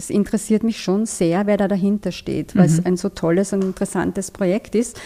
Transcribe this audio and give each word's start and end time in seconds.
es 0.00 0.10
interessiert 0.10 0.62
mich 0.62 0.82
schon 0.82 1.06
sehr, 1.06 1.46
wer 1.46 1.56
da 1.56 1.68
dahinter 1.68 2.10
steht, 2.10 2.56
weil 2.56 2.68
mhm. 2.68 2.74
es 2.74 2.86
ein 2.86 2.96
so 2.96 3.10
tolles 3.10 3.52
und 3.52 3.62
interessantes 3.62 4.30
Projekt 4.30 4.74
ist 4.74 4.98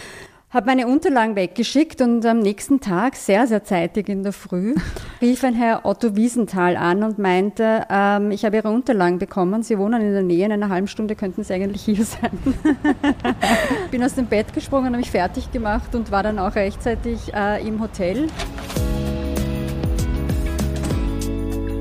habe 0.54 0.67
meine 0.67 0.86
Unterlagen 0.86 1.34
weggeschickt 1.34 2.00
und 2.00 2.24
am 2.24 2.38
nächsten 2.38 2.78
Tag, 2.78 3.17
sehr, 3.17 3.49
sehr 3.49 3.65
zeitig 3.65 4.08
in 4.08 4.22
der 4.22 4.33
Früh, 4.33 4.76
rief 5.20 5.42
ein 5.42 5.54
Herr 5.54 5.84
Otto 5.84 6.15
Wiesenthal 6.15 6.76
an 6.76 7.02
und 7.02 7.18
meinte, 7.18 7.84
ähm, 7.91 8.30
ich 8.30 8.45
habe 8.45 8.57
Ihre 8.57 8.68
Unterlagen 8.68 9.18
bekommen, 9.18 9.64
Sie 9.64 9.77
wohnen 9.79 10.00
in 10.00 10.12
der 10.12 10.22
Nähe, 10.22 10.46
in 10.46 10.52
einer 10.52 10.68
halben 10.68 10.87
Stunde 10.87 11.17
könnten 11.17 11.43
Sie 11.43 11.53
eigentlich 11.53 11.83
hier 11.83 12.05
sein. 12.05 12.31
Bin 13.91 14.05
aus 14.05 14.15
dem 14.15 14.27
Bett 14.27 14.53
gesprungen, 14.53 14.87
habe 14.87 14.99
mich 14.99 15.11
fertig 15.11 15.51
gemacht 15.51 15.93
und 15.97 16.13
war 16.13 16.23
dann 16.23 16.39
auch 16.39 16.55
rechtzeitig 16.55 17.35
äh, 17.35 17.67
im 17.67 17.83
Hotel. 17.83 18.29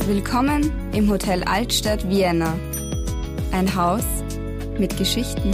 Willkommen 0.07 0.71
im 0.93 1.09
Hotel 1.11 1.43
Altstadt 1.43 2.09
Vienna. 2.09 2.55
Ein 3.53 3.75
Haus 3.75 4.03
mit 4.79 4.97
Geschichten. 4.97 5.51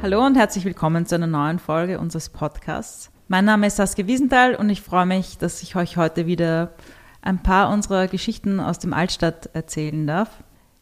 Hallo 0.00 0.24
und 0.24 0.34
herzlich 0.34 0.64
willkommen 0.64 1.04
zu 1.04 1.14
einer 1.14 1.26
neuen 1.26 1.58
Folge 1.58 2.00
unseres 2.00 2.30
Podcasts. 2.30 3.10
Mein 3.28 3.44
Name 3.44 3.66
ist 3.66 3.76
Saskia 3.76 4.06
Wiesenthal 4.06 4.54
und 4.54 4.70
ich 4.70 4.80
freue 4.80 5.04
mich, 5.04 5.36
dass 5.36 5.62
ich 5.62 5.76
euch 5.76 5.98
heute 5.98 6.24
wieder 6.24 6.72
ein 7.20 7.42
paar 7.42 7.68
unserer 7.68 8.08
Geschichten 8.08 8.58
aus 8.58 8.78
dem 8.78 8.94
Altstadt 8.94 9.50
erzählen 9.52 10.06
darf. 10.06 10.30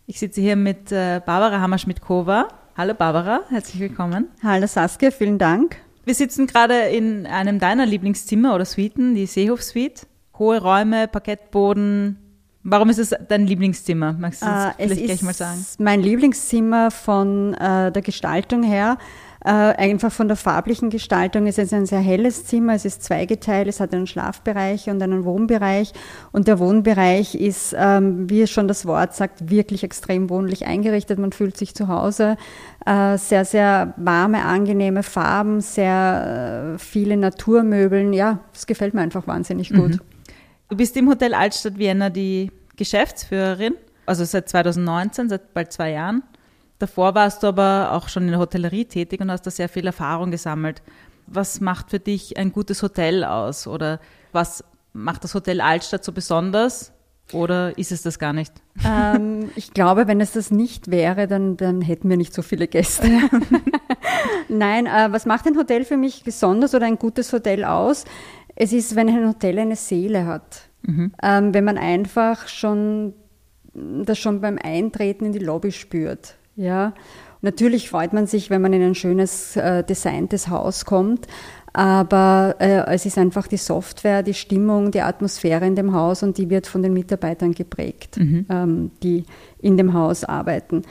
Ich 0.06 0.20
sitze 0.20 0.41
hier 0.41 0.55
mit 0.55 0.92
äh, 0.92 1.20
Barbara 1.27 1.61
Hammerschmidt-Kova. 1.61 2.47
Hallo 2.77 2.95
Barbara, 2.95 3.41
herzlich 3.48 3.80
willkommen. 3.80 4.28
Hallo 4.45 4.69
Saskia, 4.69 5.11
vielen 5.11 5.38
Dank. 5.38 5.78
Wir 6.05 6.14
sitzen 6.14 6.47
gerade 6.47 6.78
in 6.91 7.27
einem 7.27 7.59
deiner 7.59 7.86
Lieblingszimmer 7.86 8.55
oder 8.55 8.66
Suiten, 8.66 9.16
die 9.16 9.27
Seehof-Suite. 9.27 10.06
Hohe 10.38 10.62
Räume, 10.62 11.09
Parkettboden, 11.09 12.23
Warum 12.66 12.88
ist 12.88 12.98
es 12.98 13.14
dein 13.28 13.46
Lieblingszimmer? 13.46 14.14
Magst 14.14 14.41
du 14.41 14.46
das 14.46 14.78
äh, 14.78 14.86
vielleicht 14.86 15.05
gleich 15.05 15.22
mal 15.22 15.34
sagen? 15.34 15.59
Es 15.60 15.70
ist 15.72 15.80
Mein 15.80 16.00
Lieblingszimmer 16.00 16.91
von 16.91 17.52
äh, 17.52 17.92
der 17.92 18.00
Gestaltung 18.00 18.62
her, 18.62 18.97
äh, 19.44 19.50
einfach 19.50 20.11
von 20.11 20.28
der 20.28 20.39
farblichen 20.39 20.89
Gestaltung. 20.89 21.47
Es 21.47 21.58
ist 21.58 21.74
ein 21.74 21.84
sehr 21.84 22.00
helles 22.00 22.47
Zimmer, 22.47 22.72
es 22.72 22.86
ist 22.86 23.02
zweigeteilt, 23.02 23.69
es 23.69 23.80
hat 23.80 23.94
einen 23.94 24.06
Schlafbereich 24.06 24.89
und 24.89 25.02
einen 25.02 25.27
Wohnbereich. 25.27 25.92
Und 26.33 26.48
der 26.48 26.58
Wohnbereich 26.58 27.34
ist, 27.34 27.77
ähm, 27.78 28.30
wie 28.30 28.41
es 28.41 28.50
schon 28.50 28.67
das 28.67 28.86
Wort 28.86 29.14
sagt, 29.14 29.50
wirklich 29.50 29.84
extrem 29.84 30.30
wohnlich 30.30 30.64
eingerichtet. 30.64 31.19
Man 31.19 31.33
fühlt 31.33 31.58
sich 31.58 31.74
zu 31.74 31.89
Hause. 31.89 32.39
Äh, 32.86 33.19
sehr, 33.19 33.44
sehr 33.44 33.92
warme, 33.98 34.42
angenehme 34.42 35.02
Farben, 35.02 35.61
sehr 35.61 36.77
äh, 36.77 36.78
viele 36.78 37.19
Naturmöbeln. 37.19 38.14
Ja, 38.14 38.39
es 38.55 38.67
gefällt 38.67 38.94
mir 38.94 39.02
einfach 39.02 39.27
wahnsinnig 39.27 39.69
gut. 39.69 39.96
Mhm. 39.96 40.14
Du 40.75 40.78
bist 40.78 40.97
im 40.97 41.08
Hotel 41.08 41.34
Altstadt 41.34 41.78
Vienna 41.78 42.11
die 42.11 42.50
Geschäftsführerin, 42.75 43.77
also 44.06 44.25
seit 44.25 44.48
2019, 44.48 45.28
seit 45.28 45.55
bald 45.55 45.72
zwei 45.72 45.92
Jahren. 45.92 46.25
Davor 46.80 47.14
warst 47.14 47.44
du 47.44 47.47
aber 47.47 47.92
auch 47.92 48.08
schon 48.08 48.25
in 48.25 48.30
der 48.30 48.41
Hotellerie 48.41 48.84
tätig 48.84 49.20
und 49.20 49.30
hast 49.30 49.42
da 49.42 49.52
sehr 49.52 49.69
viel 49.69 49.86
Erfahrung 49.86 50.33
gesammelt. 50.33 50.83
Was 51.28 51.61
macht 51.61 51.91
für 51.91 52.00
dich 52.00 52.39
ein 52.39 52.50
gutes 52.50 52.83
Hotel 52.83 53.22
aus? 53.22 53.69
Oder 53.69 54.00
was 54.33 54.64
macht 54.92 55.22
das 55.22 55.36
Hotel 55.36 55.61
Altstadt 55.61 56.02
so 56.02 56.11
besonders? 56.11 56.91
Oder 57.33 57.78
ist 57.78 57.92
es 57.92 58.02
das 58.02 58.19
gar 58.19 58.33
nicht? 58.33 58.52
Ähm, 58.84 59.50
ich 59.55 59.75
glaube, 59.75 60.08
wenn 60.08 60.20
es 60.20 60.33
das 60.33 60.50
nicht 60.50 60.91
wäre, 60.91 61.28
dann, 61.28 61.56
dann 61.56 61.83
hätten 61.83 62.11
wir 62.11 62.17
nicht 62.17 62.34
so 62.34 62.42
viele 62.42 62.67
Gäste. 62.67 63.08
Nein, 64.48 64.86
äh, 64.86 65.12
was 65.12 65.25
macht 65.25 65.47
ein 65.47 65.56
Hotel 65.56 65.84
für 65.84 65.97
mich 65.97 66.25
besonders 66.25 66.75
oder 66.75 66.86
ein 66.86 66.98
gutes 66.98 67.33
Hotel 67.33 67.64
aus? 67.64 68.05
Es 68.56 68.72
ist, 68.72 68.97
wenn 68.97 69.08
ein 69.08 69.28
Hotel 69.28 69.58
eine 69.58 69.77
Seele 69.77 70.27
hat. 70.27 70.62
Mhm. 70.83 71.12
Ähm, 71.22 71.55
wenn 71.55 71.64
man 71.64 71.78
einfach 71.78 72.48
schon 72.48 73.14
das 73.74 74.19
schon 74.19 74.41
beim 74.41 74.58
Eintreten 74.62 75.27
in 75.27 75.33
die 75.33 75.38
Lobby 75.41 75.72
spürt. 75.72 76.36
Ja. 76.56 76.94
Natürlich 77.41 77.91
freut 77.91 78.12
man 78.12 78.27
sich, 78.27 78.48
wenn 78.48 78.62
man 78.62 78.72
in 78.72 78.83
ein 78.83 78.94
schönes 78.94 79.56
äh, 79.56 79.83
designtes 79.84 80.48
Haus 80.48 80.84
kommt, 80.84 81.27
aber 81.74 82.55
äh, 82.61 82.86
es 82.95 83.05
ist 83.05 83.18
einfach 83.18 83.48
die 83.48 83.57
Software, 83.57 84.23
die 84.23 84.33
Stimmung, 84.33 84.92
die 84.92 85.01
Atmosphäre 85.01 85.67
in 85.67 85.74
dem 85.74 85.92
Haus 85.92 86.23
und 86.23 86.39
die 86.39 86.48
wird 86.48 86.68
von 86.68 86.85
den 86.85 86.95
Mitarbeitern 86.95 87.52
geprägt, 87.52 88.17
mhm. 88.17 88.46
ähm, 88.48 88.90
die 89.02 89.24
in 89.61 89.77
dem 89.77 89.92
Haus 89.92 90.24
arbeiten. 90.24 90.83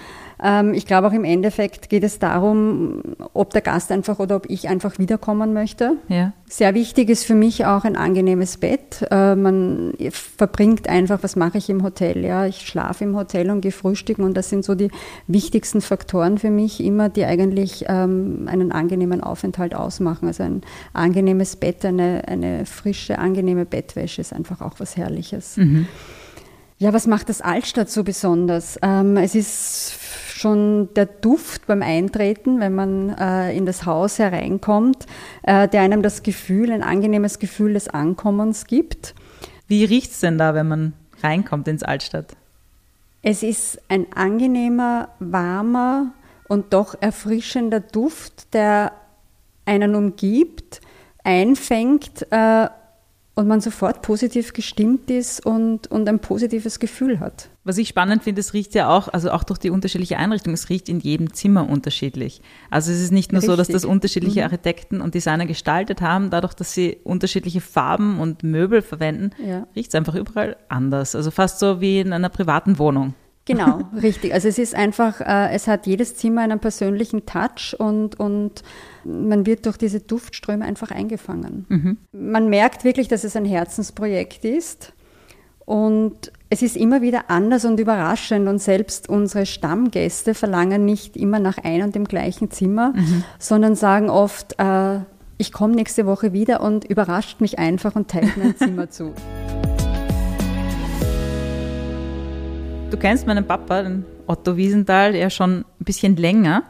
Ähm, 0.43 0.73
ich 0.73 0.85
glaube 0.85 1.07
auch 1.07 1.13
im 1.13 1.23
Endeffekt 1.23 1.89
geht 1.89 2.03
es 2.03 2.19
darum, 2.19 3.01
ob 3.33 3.51
der 3.51 3.61
Gast 3.61 3.91
einfach 3.91 4.19
oder 4.19 4.35
ob 4.35 4.49
ich 4.49 4.67
einfach 4.67 4.97
wiederkommen 4.97 5.53
möchte. 5.53 5.97
Ja. 6.09 6.33
Sehr 6.49 6.73
wichtig 6.73 7.09
ist 7.09 7.23
für 7.23 7.35
mich 7.35 7.65
auch 7.65 7.85
ein 7.85 7.95
angenehmes 7.95 8.57
Bett. 8.57 9.05
Äh, 9.09 9.35
man 9.35 9.93
verbringt 10.11 10.89
einfach, 10.89 11.19
was 11.21 11.35
mache 11.35 11.59
ich 11.59 11.69
im 11.69 11.83
Hotel? 11.83 12.25
Ja, 12.25 12.45
ich 12.45 12.67
schlafe 12.67 13.05
im 13.05 13.15
Hotel 13.15 13.51
und 13.51 13.61
gehe 13.61 13.71
frühstücken 13.71 14.23
und 14.23 14.35
das 14.35 14.49
sind 14.49 14.65
so 14.65 14.75
die 14.75 14.89
wichtigsten 15.27 15.79
Faktoren 15.79 16.37
für 16.39 16.49
mich 16.49 16.83
immer, 16.83 17.09
die 17.09 17.25
eigentlich 17.25 17.85
ähm, 17.87 18.47
einen 18.47 18.71
angenehmen 18.71 19.21
Aufenthalt 19.21 19.75
ausmachen. 19.75 20.27
Also 20.27 20.43
ein 20.43 20.61
angenehmes 20.93 21.55
Bett, 21.55 21.85
eine, 21.85 22.23
eine 22.27 22.65
frische, 22.65 23.19
angenehme 23.19 23.65
Bettwäsche 23.65 24.21
ist 24.21 24.33
einfach 24.33 24.61
auch 24.61 24.79
was 24.79 24.97
Herrliches. 24.97 25.57
Mhm. 25.57 25.87
Ja, 26.79 26.91
was 26.91 27.07
macht 27.07 27.29
das 27.29 27.39
Altstadt 27.41 27.89
so 27.89 28.03
besonders? 28.03 28.77
Ähm, 28.81 29.15
es 29.17 29.35
ist 29.35 29.93
schon 30.35 30.89
der 30.95 31.05
Duft 31.05 31.65
beim 31.67 31.81
Eintreten, 31.81 32.59
wenn 32.59 32.75
man 32.75 33.09
äh, 33.09 33.55
in 33.55 33.65
das 33.65 33.85
Haus 33.85 34.19
hereinkommt, 34.19 35.05
äh, 35.43 35.67
der 35.69 35.81
einem 35.81 36.01
das 36.01 36.23
Gefühl, 36.23 36.71
ein 36.71 36.83
angenehmes 36.83 37.39
Gefühl 37.39 37.73
des 37.73 37.87
Ankommens 37.87 38.65
gibt. 38.65 39.15
Wie 39.67 39.85
riecht 39.85 40.11
es 40.11 40.19
denn 40.19 40.37
da, 40.37 40.55
wenn 40.55 40.67
man 40.67 40.93
reinkommt 41.21 41.69
ins 41.69 41.83
Altstadt? 41.83 42.35
Es 43.21 43.43
ist 43.43 43.79
ein 43.87 44.07
angenehmer, 44.13 45.07
warmer 45.19 46.11
und 46.49 46.73
doch 46.73 46.95
erfrischender 46.99 47.79
Duft, 47.79 48.53
der 48.53 48.91
einen 49.65 49.95
umgibt, 49.95 50.81
einfängt 51.23 52.27
äh, 52.31 52.67
und 53.35 53.47
man 53.47 53.61
sofort 53.61 54.03
positiv 54.03 54.53
gestimmt 54.53 55.09
ist 55.09 55.43
und, 55.43 55.87
und 55.87 56.07
ein 56.07 56.19
positives 56.19 56.79
Gefühl 56.79 57.19
hat. 57.19 57.49
Was 57.63 57.77
ich 57.77 57.87
spannend 57.87 58.23
finde, 58.23 58.41
es 58.41 58.53
riecht 58.53 58.75
ja 58.75 58.89
auch, 58.89 59.07
also 59.07 59.31
auch 59.31 59.43
durch 59.43 59.57
die 59.57 59.71
unterschiedliche 59.71 60.17
Einrichtung, 60.17 60.53
es 60.53 60.69
riecht 60.69 60.87
in 60.87 60.99
jedem 60.99 61.33
Zimmer 61.33 61.67
unterschiedlich. 61.67 62.41
Also 62.69 62.91
es 62.91 63.01
ist 63.01 63.11
nicht 63.11 63.31
nur 63.31 63.41
Richtig. 63.41 63.51
so, 63.51 63.57
dass 63.57 63.69
das 63.69 63.85
unterschiedliche 63.85 64.41
mhm. 64.41 64.45
Architekten 64.45 65.01
und 65.01 65.15
Designer 65.15 65.47
gestaltet 65.47 66.01
haben, 66.01 66.29
dadurch, 66.29 66.53
dass 66.53 66.73
sie 66.73 66.97
unterschiedliche 67.03 67.61
Farben 67.61 68.19
und 68.19 68.43
Möbel 68.43 68.81
verwenden, 68.83 69.31
ja. 69.43 69.65
riecht 69.75 69.89
es 69.89 69.95
einfach 69.95 70.15
überall 70.15 70.57
anders. 70.67 71.15
Also 71.15 71.31
fast 71.31 71.57
so 71.57 71.81
wie 71.81 72.01
in 72.01 72.13
einer 72.13 72.29
privaten 72.29 72.77
Wohnung. 72.77 73.15
Genau, 73.45 73.81
richtig. 74.01 74.33
Also 74.33 74.47
es 74.47 74.57
ist 74.57 74.73
einfach, 74.73 75.19
äh, 75.19 75.53
es 75.53 75.67
hat 75.67 75.85
jedes 75.85 76.15
Zimmer 76.15 76.41
einen 76.41 76.59
persönlichen 76.59 77.25
Touch 77.25 77.75
und, 77.77 78.17
und 78.19 78.63
man 79.03 79.45
wird 79.45 79.65
durch 79.65 79.77
diese 79.77 79.99
Duftströme 79.99 80.63
einfach 80.63 80.91
eingefangen. 80.91 81.65
Mhm. 81.67 81.97
Man 82.13 82.49
merkt 82.49 82.85
wirklich, 82.85 83.09
dass 83.09 83.25
es 83.25 83.35
ein 83.35 83.45
Herzensprojekt 83.45 84.45
ist 84.45 84.93
und 85.65 86.31
es 86.49 86.61
ist 86.61 86.77
immer 86.77 87.01
wieder 87.01 87.29
anders 87.29 87.65
und 87.65 87.79
überraschend 87.79 88.47
und 88.47 88.59
selbst 88.59 89.09
unsere 89.09 89.45
Stammgäste 89.45 90.35
verlangen 90.35 90.85
nicht 90.85 91.17
immer 91.17 91.39
nach 91.39 91.57
ein 91.57 91.81
und 91.81 91.95
dem 91.95 92.05
gleichen 92.05 92.49
Zimmer, 92.49 92.93
mhm. 92.95 93.23
sondern 93.39 93.75
sagen 93.75 94.09
oft, 94.09 94.57
äh, 94.57 94.99
ich 95.37 95.51
komme 95.51 95.75
nächste 95.75 96.05
Woche 96.05 96.31
wieder 96.31 96.61
und 96.61 96.85
überrascht 96.85 97.41
mich 97.41 97.59
einfach 97.59 97.95
und 97.95 98.09
teilt 98.09 98.37
mir 98.37 98.43
ein 98.45 98.57
Zimmer 98.57 98.89
zu. 98.89 99.13
Du 102.93 102.99
kennst 102.99 103.25
meinen 103.25 103.47
Papa, 103.47 103.81
den 103.81 104.05
Otto 104.27 104.55
Wiesenthal, 104.55 105.15
ja 105.15 105.31
schon 105.31 105.61
ein 105.61 105.83
bisschen 105.83 106.15
länger 106.15 106.61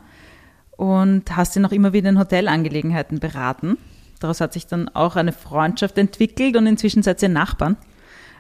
und 0.78 1.36
hast 1.36 1.58
ihn 1.58 1.66
auch 1.66 1.74
immer 1.74 1.92
wieder 1.92 2.08
in 2.08 2.18
Hotelangelegenheiten 2.18 3.20
beraten. 3.20 3.78
Daraus 4.22 4.40
hat 4.40 4.54
sich 4.54 4.66
dann 4.66 4.88
auch 4.88 5.18
eine 5.18 5.34
Freundschaft 5.34 5.98
entwickelt 5.98 6.56
und 6.56 6.66
inzwischen 6.66 7.04
seid 7.04 7.22
ihr 7.22 7.28
Nachbarn. 7.28 7.76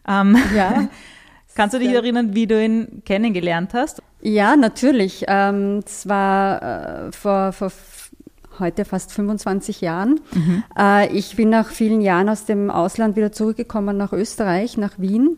Ähm, 0.07 0.37
ja. 0.55 0.87
Kannst 1.55 1.75
du 1.75 1.79
dich 1.79 1.89
erinnern, 1.89 2.33
wie 2.33 2.47
du 2.47 2.63
ihn 2.63 3.01
kennengelernt 3.03 3.73
hast? 3.73 4.01
Ja, 4.21 4.55
natürlich. 4.55 5.25
Ähm, 5.27 5.81
es 5.85 6.07
war 6.07 7.07
äh, 7.07 7.11
vor, 7.11 7.51
vor 7.51 7.69
heute 8.59 8.85
fast 8.85 9.11
25 9.11 9.81
Jahren. 9.81 10.21
Mhm. 10.33 10.63
Äh, 10.79 11.11
ich 11.11 11.35
bin 11.35 11.49
nach 11.49 11.67
vielen 11.67 11.99
Jahren 11.99 12.29
aus 12.29 12.45
dem 12.45 12.71
Ausland 12.71 13.17
wieder 13.17 13.33
zurückgekommen 13.33 13.97
nach 13.97 14.13
Österreich, 14.13 14.77
nach 14.77 14.99
Wien. 14.99 15.35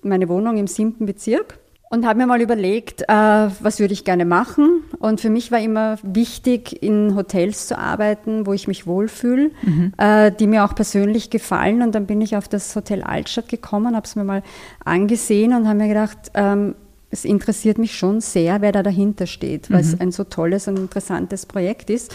Meine 0.00 0.30
Wohnung 0.30 0.56
im 0.56 0.66
siebten 0.66 1.04
Bezirk 1.04 1.58
und 1.94 2.04
habe 2.04 2.18
mir 2.18 2.26
mal 2.26 2.42
überlegt, 2.42 3.02
äh, 3.02 3.06
was 3.08 3.78
würde 3.78 3.94
ich 3.94 4.04
gerne 4.04 4.24
machen. 4.24 4.82
Und 4.98 5.20
für 5.20 5.30
mich 5.30 5.52
war 5.52 5.60
immer 5.60 5.96
wichtig, 6.02 6.82
in 6.82 7.14
Hotels 7.14 7.68
zu 7.68 7.78
arbeiten, 7.78 8.46
wo 8.46 8.52
ich 8.52 8.66
mich 8.66 8.86
wohlfühle, 8.86 9.52
mhm. 9.62 9.92
äh, 9.96 10.32
die 10.32 10.48
mir 10.48 10.64
auch 10.64 10.74
persönlich 10.74 11.30
gefallen. 11.30 11.82
Und 11.82 11.94
dann 11.94 12.06
bin 12.06 12.20
ich 12.20 12.36
auf 12.36 12.48
das 12.48 12.74
Hotel 12.74 13.02
Altstadt 13.02 13.48
gekommen, 13.48 13.94
habe 13.94 14.06
es 14.06 14.16
mir 14.16 14.24
mal 14.24 14.42
angesehen 14.84 15.54
und 15.54 15.68
habe 15.68 15.78
mir 15.78 15.88
gedacht, 15.88 16.18
ähm, 16.34 16.74
es 17.10 17.24
interessiert 17.24 17.78
mich 17.78 17.96
schon 17.96 18.20
sehr, 18.20 18.60
wer 18.60 18.72
da 18.72 18.82
dahinter 18.82 19.28
steht, 19.28 19.70
weil 19.70 19.82
mhm. 19.82 19.88
es 19.88 20.00
ein 20.00 20.10
so 20.10 20.24
tolles 20.24 20.66
und 20.66 20.76
interessantes 20.76 21.46
Projekt 21.46 21.90
ist. 21.90 22.14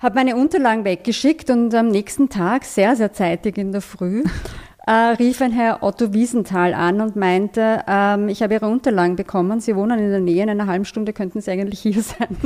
Habe 0.00 0.16
meine 0.16 0.34
Unterlagen 0.34 0.84
weggeschickt 0.84 1.48
und 1.48 1.72
am 1.76 1.88
nächsten 1.88 2.28
Tag, 2.28 2.64
sehr, 2.64 2.96
sehr 2.96 3.12
zeitig 3.12 3.56
in 3.56 3.70
der 3.70 3.82
Früh, 3.82 4.24
äh, 4.86 4.92
rief 4.92 5.40
ein 5.40 5.52
Herr 5.52 5.82
Otto 5.82 6.12
Wiesenthal 6.12 6.74
an 6.74 7.00
und 7.00 7.16
meinte, 7.16 7.84
ähm, 7.86 8.28
ich 8.28 8.42
habe 8.42 8.54
Ihre 8.54 8.66
Unterlagen 8.66 9.16
bekommen, 9.16 9.60
Sie 9.60 9.76
wohnen 9.76 9.98
in 9.98 10.10
der 10.10 10.20
Nähe, 10.20 10.42
in 10.42 10.50
einer 10.50 10.66
halben 10.66 10.84
Stunde 10.84 11.12
könnten 11.12 11.40
Sie 11.40 11.50
eigentlich 11.50 11.80
hier 11.80 12.02
sein. 12.02 12.36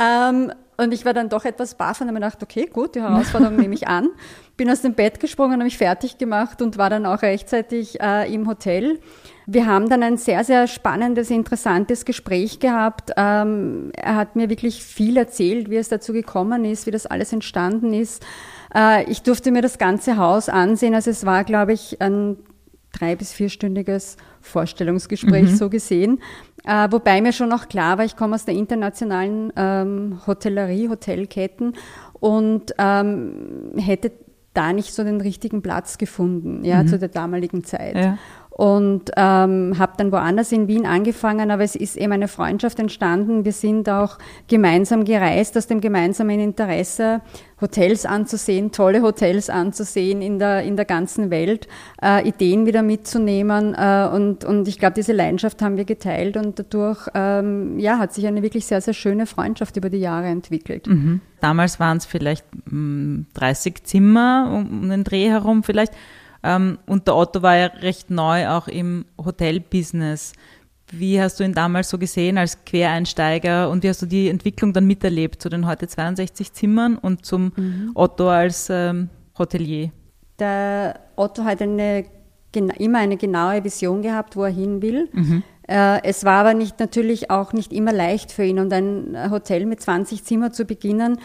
ähm, 0.00 0.52
und 0.76 0.92
ich 0.92 1.04
war 1.04 1.14
dann 1.14 1.28
doch 1.28 1.44
etwas 1.44 1.76
baff 1.76 2.00
und 2.00 2.08
habe 2.08 2.14
mir 2.18 2.26
gedacht, 2.26 2.42
okay, 2.42 2.66
gut, 2.66 2.96
die 2.96 3.00
Herausforderung 3.00 3.56
nehme 3.56 3.74
ich 3.74 3.86
an. 3.86 4.08
Bin 4.56 4.68
aus 4.70 4.82
dem 4.82 4.94
Bett 4.94 5.20
gesprungen, 5.20 5.52
habe 5.52 5.64
mich 5.64 5.78
fertig 5.78 6.18
gemacht 6.18 6.60
und 6.62 6.78
war 6.78 6.90
dann 6.90 7.06
auch 7.06 7.22
rechtzeitig 7.22 8.00
äh, 8.00 8.32
im 8.32 8.48
Hotel. 8.48 8.98
Wir 9.46 9.66
haben 9.66 9.88
dann 9.88 10.02
ein 10.02 10.16
sehr, 10.16 10.42
sehr 10.42 10.66
spannendes, 10.66 11.30
interessantes 11.30 12.04
Gespräch 12.04 12.58
gehabt. 12.58 13.12
Ähm, 13.16 13.92
er 13.94 14.16
hat 14.16 14.36
mir 14.36 14.50
wirklich 14.50 14.82
viel 14.82 15.16
erzählt, 15.16 15.70
wie 15.70 15.76
es 15.76 15.88
dazu 15.88 16.12
gekommen 16.12 16.64
ist, 16.64 16.86
wie 16.86 16.90
das 16.90 17.06
alles 17.06 17.32
entstanden 17.32 17.92
ist. 17.92 18.24
Äh, 18.74 19.10
ich 19.10 19.22
durfte 19.22 19.50
mir 19.50 19.62
das 19.62 19.78
ganze 19.78 20.16
Haus 20.16 20.48
ansehen. 20.48 20.94
Also 20.94 21.10
es 21.10 21.24
war, 21.24 21.44
glaube 21.44 21.72
ich, 21.72 22.00
ein 22.00 22.36
drei- 22.92 23.16
bis 23.16 23.32
vierstündiges 23.32 24.16
Vorstellungsgespräch 24.40 25.50
mhm. 25.50 25.56
so 25.56 25.68
gesehen. 25.70 26.20
Äh, 26.64 26.88
wobei 26.90 27.20
mir 27.20 27.32
schon 27.32 27.48
noch 27.48 27.68
klar 27.68 27.98
war, 27.98 28.04
ich 28.04 28.16
komme 28.16 28.34
aus 28.34 28.44
der 28.44 28.54
internationalen 28.54 29.52
ähm, 29.56 30.20
Hotellerie, 30.26 30.88
Hotelketten 30.88 31.74
und 32.20 32.74
ähm, 32.78 33.72
hätte 33.76 34.12
da 34.54 34.72
nicht 34.72 34.94
so 34.94 35.02
den 35.02 35.20
richtigen 35.20 35.62
Platz 35.62 35.98
gefunden, 35.98 36.64
ja, 36.64 36.82
mhm. 36.82 36.88
zu 36.88 36.98
der 36.98 37.08
damaligen 37.08 37.64
Zeit. 37.64 37.96
Ja 37.96 38.18
und 38.54 39.10
ähm, 39.16 39.74
habe 39.78 39.94
dann 39.96 40.12
woanders 40.12 40.52
in 40.52 40.68
Wien 40.68 40.86
angefangen, 40.86 41.50
aber 41.50 41.64
es 41.64 41.74
ist 41.74 41.96
eben 41.96 42.12
eine 42.12 42.28
Freundschaft 42.28 42.78
entstanden. 42.78 43.44
Wir 43.44 43.52
sind 43.52 43.88
auch 43.88 44.16
gemeinsam 44.46 45.04
gereist 45.04 45.58
aus 45.58 45.66
dem 45.66 45.80
gemeinsamen 45.80 46.38
Interesse, 46.38 47.20
Hotels 47.60 48.06
anzusehen, 48.06 48.70
tolle 48.70 49.02
Hotels 49.02 49.50
anzusehen 49.50 50.22
in 50.22 50.38
der, 50.38 50.62
in 50.62 50.76
der 50.76 50.84
ganzen 50.84 51.30
Welt, 51.30 51.66
äh, 52.00 52.28
Ideen 52.28 52.64
wieder 52.64 52.82
mitzunehmen 52.82 53.74
äh, 53.74 54.08
und, 54.12 54.44
und 54.44 54.68
ich 54.68 54.78
glaube, 54.78 54.94
diese 54.94 55.12
Leidenschaft 55.12 55.60
haben 55.60 55.76
wir 55.76 55.84
geteilt 55.84 56.36
und 56.36 56.56
dadurch 56.56 57.08
ähm, 57.14 57.80
ja, 57.80 57.98
hat 57.98 58.14
sich 58.14 58.24
eine 58.24 58.42
wirklich 58.42 58.66
sehr, 58.66 58.80
sehr 58.80 58.94
schöne 58.94 59.26
Freundschaft 59.26 59.76
über 59.76 59.90
die 59.90 59.98
Jahre 59.98 60.26
entwickelt. 60.26 60.86
Mhm. 60.86 61.20
Damals 61.40 61.80
waren 61.80 61.96
es 61.96 62.06
vielleicht 62.06 62.46
mh, 62.70 63.24
30 63.34 63.82
Zimmer 63.82 64.52
um, 64.54 64.82
um 64.82 64.88
den 64.88 65.02
Dreh 65.02 65.28
herum 65.28 65.64
vielleicht. 65.64 65.92
Ähm, 66.44 66.78
und 66.86 67.08
der 67.08 67.16
Otto 67.16 67.42
war 67.42 67.56
ja 67.56 67.66
recht 67.66 68.10
neu 68.10 68.48
auch 68.48 68.68
im 68.68 69.06
Hotelbusiness. 69.18 70.34
Wie 70.92 71.20
hast 71.20 71.40
du 71.40 71.44
ihn 71.44 71.54
damals 71.54 71.88
so 71.88 71.96
gesehen 71.98 72.36
als 72.36 72.62
Quereinsteiger 72.66 73.70
und 73.70 73.82
wie 73.82 73.88
hast 73.88 74.02
du 74.02 74.06
die 74.06 74.28
Entwicklung 74.28 74.74
dann 74.74 74.84
miterlebt 74.84 75.40
zu 75.40 75.48
den 75.48 75.66
heute 75.66 75.88
62 75.88 76.52
Zimmern 76.52 76.98
und 76.98 77.24
zum 77.24 77.52
mhm. 77.56 77.92
Otto 77.94 78.28
als 78.28 78.68
ähm, 78.70 79.08
Hotelier? 79.38 79.90
Der 80.38 81.00
Otto 81.16 81.44
hat 81.44 81.62
eine, 81.62 82.04
immer 82.52 82.98
eine 82.98 83.16
genaue 83.16 83.64
Vision 83.64 84.02
gehabt, 84.02 84.36
wo 84.36 84.44
er 84.44 84.52
hin 84.52 84.82
will. 84.82 85.08
Mhm. 85.12 85.42
Äh, 85.66 86.02
es 86.04 86.24
war 86.24 86.40
aber 86.40 86.52
nicht, 86.52 86.78
natürlich 86.78 87.30
auch 87.30 87.54
nicht 87.54 87.72
immer 87.72 87.92
leicht 87.92 88.30
für 88.30 88.44
ihn 88.44 88.58
und 88.58 88.70
ein 88.70 89.30
Hotel 89.30 89.64
mit 89.64 89.80
20 89.80 90.22
Zimmern 90.24 90.52
zu 90.52 90.66
beginnen, 90.66 91.18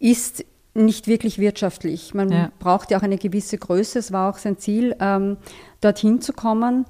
ist 0.00 0.44
nicht 0.74 1.06
wirklich 1.06 1.38
wirtschaftlich. 1.38 2.14
Man 2.14 2.30
ja. 2.30 2.50
braucht 2.58 2.90
ja 2.90 2.98
auch 2.98 3.02
eine 3.02 3.18
gewisse 3.18 3.58
Größe. 3.58 3.98
Es 3.98 4.12
war 4.12 4.30
auch 4.30 4.38
sein 4.38 4.58
Ziel, 4.58 4.96
ähm, 5.00 5.36
dorthin 5.80 6.20
zu 6.20 6.32
kommen. 6.32 6.86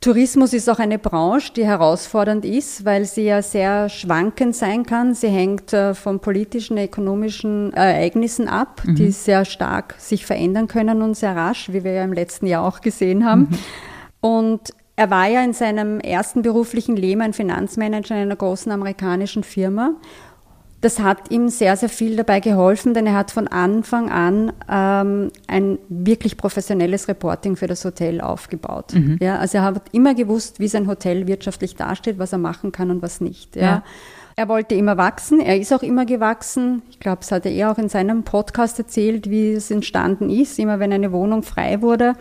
Tourismus 0.00 0.52
ist 0.52 0.68
auch 0.68 0.80
eine 0.80 0.98
Branche, 0.98 1.54
die 1.54 1.64
herausfordernd 1.64 2.44
ist, 2.44 2.84
weil 2.84 3.06
sie 3.06 3.22
ja 3.22 3.40
sehr 3.40 3.88
schwankend 3.88 4.54
sein 4.54 4.84
kann. 4.84 5.14
Sie 5.14 5.28
hängt 5.28 5.72
äh, 5.72 5.94
von 5.94 6.20
politischen, 6.20 6.76
ökonomischen 6.76 7.72
Ereignissen 7.72 8.46
ab, 8.46 8.82
mhm. 8.84 8.96
die 8.96 9.10
sehr 9.12 9.46
stark 9.46 9.94
sich 9.98 10.26
verändern 10.26 10.68
können 10.68 11.00
und 11.00 11.14
sehr 11.16 11.34
rasch, 11.34 11.72
wie 11.72 11.84
wir 11.84 11.92
ja 11.92 12.04
im 12.04 12.12
letzten 12.12 12.46
Jahr 12.46 12.64
auch 12.64 12.82
gesehen 12.82 13.24
haben. 13.24 13.48
Mhm. 13.50 13.58
Und 14.20 14.60
er 14.96 15.10
war 15.10 15.26
ja 15.26 15.42
in 15.42 15.54
seinem 15.54 16.00
ersten 16.00 16.42
beruflichen 16.42 16.96
Leben 16.96 17.22
ein 17.22 17.32
Finanzmanager 17.32 18.14
in 18.14 18.22
einer 18.22 18.36
großen 18.36 18.70
amerikanischen 18.70 19.42
Firma 19.42 19.94
das 20.84 20.98
hat 20.98 21.30
ihm 21.30 21.48
sehr, 21.48 21.76
sehr 21.76 21.88
viel 21.88 22.14
dabei 22.14 22.40
geholfen, 22.40 22.92
denn 22.92 23.06
er 23.06 23.14
hat 23.14 23.30
von 23.30 23.48
Anfang 23.48 24.10
an 24.10 24.52
ähm, 24.68 25.30
ein 25.46 25.78
wirklich 25.88 26.36
professionelles 26.36 27.08
Reporting 27.08 27.56
für 27.56 27.66
das 27.66 27.84
Hotel 27.86 28.20
aufgebaut. 28.20 28.92
Mhm. 28.92 29.16
Ja, 29.20 29.38
also 29.38 29.58
er 29.58 29.64
hat 29.64 29.82
immer 29.92 30.14
gewusst, 30.14 30.60
wie 30.60 30.68
sein 30.68 30.86
Hotel 30.86 31.26
wirtschaftlich 31.26 31.74
dasteht, 31.74 32.18
was 32.18 32.32
er 32.32 32.38
machen 32.38 32.70
kann 32.70 32.90
und 32.90 33.00
was 33.00 33.22
nicht. 33.22 33.56
Ja. 33.56 33.62
ja. 33.62 33.84
Er 34.36 34.48
wollte 34.48 34.74
immer 34.74 34.98
wachsen, 34.98 35.40
er 35.40 35.58
ist 35.58 35.72
auch 35.72 35.82
immer 35.82 36.04
gewachsen. 36.04 36.82
Ich 36.90 37.00
glaube, 37.00 37.18
das 37.20 37.32
hat 37.32 37.46
er 37.46 37.70
auch 37.70 37.78
in 37.78 37.88
seinem 37.88 38.24
Podcast 38.24 38.78
erzählt, 38.78 39.30
wie 39.30 39.52
es 39.52 39.70
entstanden 39.70 40.28
ist, 40.28 40.58
immer 40.58 40.80
wenn 40.80 40.92
eine 40.92 41.12
Wohnung 41.12 41.42
frei 41.42 41.80
wurde. 41.80 42.12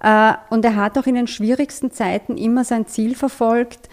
Äh, 0.00 0.34
und 0.50 0.64
er 0.64 0.76
hat 0.76 0.96
auch 0.96 1.06
in 1.06 1.16
den 1.16 1.26
schwierigsten 1.26 1.90
Zeiten 1.90 2.36
immer 2.36 2.62
sein 2.62 2.86
Ziel 2.86 3.16
verfolgt, 3.16 3.88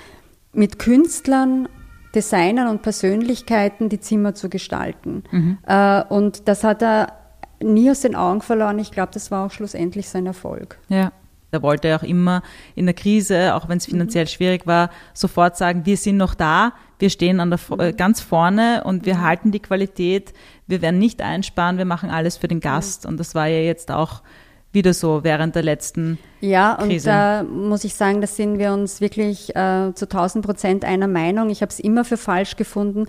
mit 0.51 0.77
Künstlern 0.77 1.67
Designern 2.15 2.67
und 2.67 2.81
Persönlichkeiten 2.81 3.89
die 3.89 3.99
Zimmer 3.99 4.35
zu 4.35 4.49
gestalten. 4.49 5.23
Mhm. 5.31 5.57
Äh, 5.65 6.03
und 6.03 6.47
das 6.47 6.63
hat 6.63 6.81
er 6.83 7.13
nie 7.61 7.89
aus 7.89 8.01
den 8.01 8.15
Augen 8.15 8.41
verloren. 8.41 8.79
Ich 8.79 8.91
glaube, 8.91 9.11
das 9.13 9.31
war 9.31 9.45
auch 9.45 9.51
schlussendlich 9.51 10.09
sein 10.09 10.25
Erfolg. 10.25 10.77
Ja. 10.89 11.11
Da 11.51 11.61
wollte 11.61 11.87
er 11.87 11.97
auch 11.97 12.03
immer 12.03 12.41
in 12.73 12.87
der 12.87 12.95
Krise, 12.95 13.53
auch 13.53 13.69
wenn 13.69 13.77
es 13.77 13.85
finanziell 13.85 14.23
mhm. 14.23 14.29
schwierig 14.29 14.65
war, 14.65 14.89
sofort 15.13 15.55
sagen, 15.55 15.85
wir 15.85 15.97
sind 15.97 16.17
noch 16.17 16.33
da, 16.33 16.73
wir 16.97 17.11
stehen 17.11 17.39
an 17.39 17.51
der, 17.51 17.59
mhm. 17.69 17.95
ganz 17.95 18.21
vorne 18.21 18.83
und 18.85 19.05
wir 19.05 19.15
mhm. 19.15 19.21
halten 19.21 19.51
die 19.51 19.59
Qualität, 19.59 20.33
wir 20.65 20.81
werden 20.81 20.97
nicht 20.97 21.21
einsparen, 21.21 21.77
wir 21.77 21.85
machen 21.85 22.09
alles 22.09 22.37
für 22.37 22.47
den 22.47 22.59
Gast. 22.59 23.03
Mhm. 23.03 23.11
Und 23.11 23.19
das 23.19 23.35
war 23.35 23.45
ja 23.45 23.59
jetzt 23.59 23.91
auch 23.91 24.23
wieder 24.73 24.93
so 24.93 25.23
während 25.23 25.55
der 25.55 25.63
letzten 25.63 26.17
ja, 26.41 26.77
Krise. 26.81 27.09
Ja, 27.09 27.39
und 27.41 27.47
da 27.47 27.51
muss 27.51 27.83
ich 27.83 27.93
sagen, 27.93 28.21
da 28.21 28.27
sind 28.27 28.59
wir 28.59 28.73
uns 28.73 29.01
wirklich 29.01 29.55
äh, 29.55 29.93
zu 29.93 30.05
1000 30.05 30.45
Prozent 30.45 30.85
einer 30.85 31.07
Meinung. 31.07 31.49
Ich 31.49 31.61
habe 31.61 31.69
es 31.69 31.79
immer 31.79 32.03
für 32.03 32.17
falsch 32.17 32.55
gefunden. 32.55 33.05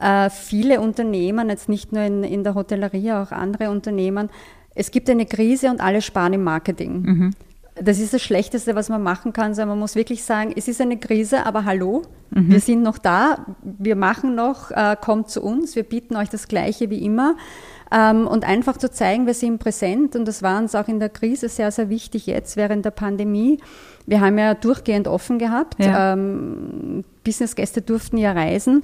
Äh, 0.00 0.28
viele 0.30 0.80
Unternehmen, 0.80 1.48
jetzt 1.48 1.68
nicht 1.68 1.92
nur 1.92 2.02
in, 2.02 2.24
in 2.24 2.44
der 2.44 2.54
Hotellerie, 2.54 3.12
auch 3.12 3.30
andere 3.30 3.70
Unternehmen, 3.70 4.28
es 4.74 4.90
gibt 4.90 5.08
eine 5.08 5.26
Krise 5.26 5.70
und 5.70 5.80
alle 5.80 6.02
sparen 6.02 6.32
im 6.32 6.42
Marketing. 6.42 7.02
Mhm. 7.02 7.30
Das 7.76 7.98
ist 7.98 8.14
das 8.14 8.22
Schlechteste, 8.22 8.76
was 8.76 8.88
man 8.88 9.02
machen 9.02 9.32
kann. 9.32 9.46
Also 9.46 9.66
man 9.66 9.78
muss 9.78 9.96
wirklich 9.96 10.22
sagen, 10.22 10.52
es 10.56 10.68
ist 10.68 10.80
eine 10.80 10.96
Krise, 10.96 11.44
aber 11.44 11.64
hallo, 11.64 12.02
mhm. 12.30 12.50
wir 12.50 12.60
sind 12.60 12.82
noch 12.82 12.98
da, 12.98 13.46
wir 13.62 13.96
machen 13.96 14.34
noch, 14.34 14.70
äh, 14.70 14.96
kommt 15.00 15.30
zu 15.30 15.42
uns, 15.42 15.74
wir 15.74 15.82
bieten 15.82 16.16
euch 16.16 16.28
das 16.28 16.46
Gleiche 16.46 16.90
wie 16.90 17.04
immer. 17.04 17.36
Ähm, 17.94 18.26
und 18.26 18.44
einfach 18.44 18.76
zu 18.76 18.90
zeigen, 18.90 19.26
wir 19.26 19.34
sind 19.34 19.58
präsent 19.58 20.16
und 20.16 20.26
das 20.26 20.42
war 20.42 20.58
uns 20.58 20.74
auch 20.74 20.88
in 20.88 20.98
der 20.98 21.10
Krise 21.10 21.48
sehr, 21.48 21.70
sehr 21.70 21.88
wichtig 21.88 22.26
jetzt 22.26 22.56
während 22.56 22.84
der 22.84 22.90
Pandemie. 22.90 23.60
Wir 24.06 24.20
haben 24.20 24.36
ja 24.36 24.54
durchgehend 24.54 25.06
offen 25.06 25.38
gehabt. 25.38 25.82
Ja. 25.82 26.14
Ähm, 26.14 27.04
Businessgäste 27.22 27.82
durften 27.82 28.18
ja 28.18 28.32
reisen. 28.32 28.82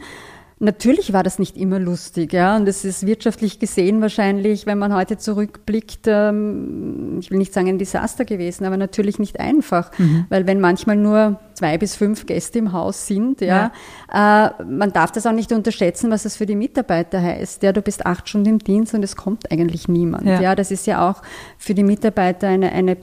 Natürlich 0.63 1.15
war 1.15 1.23
das 1.23 1.39
nicht 1.39 1.57
immer 1.57 1.79
lustig, 1.79 2.35
ja, 2.35 2.55
und 2.55 2.69
es 2.69 2.85
ist 2.85 3.07
wirtschaftlich 3.07 3.59
gesehen 3.59 4.03
wahrscheinlich, 4.03 4.67
wenn 4.67 4.77
man 4.77 4.95
heute 4.95 5.17
zurückblickt, 5.17 6.07
ähm, 6.07 7.17
ich 7.19 7.31
will 7.31 7.39
nicht 7.39 7.55
sagen 7.55 7.69
ein 7.69 7.79
Desaster 7.79 8.27
gewesen, 8.27 8.67
aber 8.67 8.77
natürlich 8.77 9.19
nicht 9.19 9.41
einfach, 9.41 9.91
mhm. 9.99 10.27
weil 10.29 10.47
wenn 10.47 10.61
manchmal 10.61 10.97
nur 10.97 11.41
zwei 11.55 11.79
bis 11.79 11.97
fünf 11.97 12.27
Gäste 12.27 12.59
im 12.59 12.75
Haus 12.75 13.07
sind, 13.07 13.41
ja, 13.41 13.73
ja. 14.13 14.49
Äh, 14.59 14.65
man 14.65 14.93
darf 14.93 15.13
das 15.13 15.25
auch 15.25 15.33
nicht 15.33 15.51
unterschätzen, 15.53 16.11
was 16.11 16.25
das 16.25 16.37
für 16.37 16.45
die 16.45 16.57
Mitarbeiter 16.57 17.23
heißt. 17.23 17.63
Ja, 17.63 17.73
du 17.73 17.81
bist 17.81 18.05
acht 18.05 18.29
Stunden 18.29 18.51
im 18.51 18.59
Dienst 18.59 18.93
und 18.93 19.03
es 19.03 19.17
kommt 19.17 19.51
eigentlich 19.51 19.89
niemand. 19.89 20.27
Ja, 20.27 20.43
ja 20.43 20.55
das 20.55 20.71
ist 20.71 20.87
ja 20.87 21.09
auch 21.09 21.23
für 21.57 21.73
die 21.73 21.85
Mitarbeiter 21.85 22.49
eine, 22.49 22.73
eine 22.73 22.99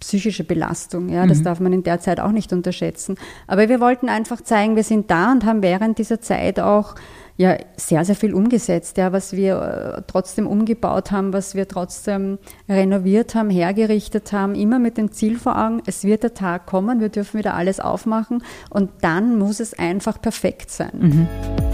psychische 0.00 0.44
Belastung. 0.44 1.08
Ja, 1.08 1.26
das 1.26 1.38
mhm. 1.38 1.44
darf 1.44 1.60
man 1.60 1.72
in 1.72 1.82
der 1.82 2.00
Zeit 2.00 2.20
auch 2.20 2.32
nicht 2.32 2.52
unterschätzen. 2.52 3.16
Aber 3.46 3.68
wir 3.68 3.80
wollten 3.80 4.08
einfach 4.08 4.40
zeigen, 4.40 4.76
wir 4.76 4.84
sind 4.84 5.10
da 5.10 5.32
und 5.32 5.44
haben 5.44 5.62
während 5.62 5.98
dieser 5.98 6.20
Zeit 6.20 6.60
auch 6.60 6.94
ja 7.36 7.56
sehr, 7.76 8.04
sehr 8.04 8.16
viel 8.16 8.34
umgesetzt, 8.34 8.96
ja, 8.96 9.12
was 9.12 9.34
wir 9.34 9.96
äh, 9.98 10.02
trotzdem 10.06 10.46
umgebaut 10.46 11.10
haben, 11.10 11.32
was 11.32 11.54
wir 11.54 11.68
trotzdem 11.68 12.38
renoviert 12.68 13.34
haben, 13.34 13.50
hergerichtet 13.50 14.32
haben, 14.32 14.54
immer 14.54 14.78
mit 14.78 14.96
dem 14.96 15.12
Ziel 15.12 15.38
vor 15.38 15.58
Augen, 15.62 15.82
es 15.86 16.04
wird 16.04 16.22
der 16.22 16.34
Tag 16.34 16.66
kommen, 16.66 17.00
wir 17.00 17.10
dürfen 17.10 17.38
wieder 17.38 17.54
alles 17.54 17.78
aufmachen 17.78 18.42
und 18.70 18.90
dann 19.02 19.38
muss 19.38 19.60
es 19.60 19.78
einfach 19.78 20.20
perfekt 20.20 20.70
sein. 20.70 20.92
Mhm. 20.98 21.65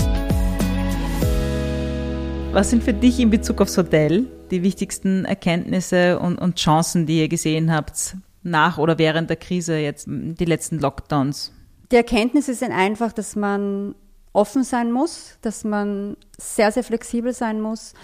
Was 2.52 2.68
sind 2.68 2.84
für 2.84 2.92
dich 2.92 3.18
in 3.18 3.30
Bezug 3.30 3.62
aufs 3.62 3.78
Hotel 3.78 4.26
die 4.50 4.62
wichtigsten 4.62 5.24
Erkenntnisse 5.24 6.18
und, 6.18 6.36
und 6.36 6.56
Chancen, 6.56 7.06
die 7.06 7.20
ihr 7.20 7.28
gesehen 7.28 7.72
habt 7.72 8.14
nach 8.42 8.76
oder 8.76 8.98
während 8.98 9.30
der 9.30 9.38
Krise, 9.38 9.78
jetzt 9.78 10.06
die 10.06 10.44
letzten 10.44 10.78
Lockdowns? 10.78 11.50
Die 11.90 11.96
Erkenntnisse 11.96 12.52
sind 12.52 12.72
einfach, 12.72 13.14
dass 13.14 13.36
man 13.36 13.94
offen 14.34 14.64
sein 14.64 14.92
muss, 14.92 15.38
dass 15.40 15.64
man 15.64 16.18
sehr, 16.38 16.70
sehr 16.72 16.84
flexibel 16.84 17.32
sein 17.32 17.58
muss. 17.58 17.94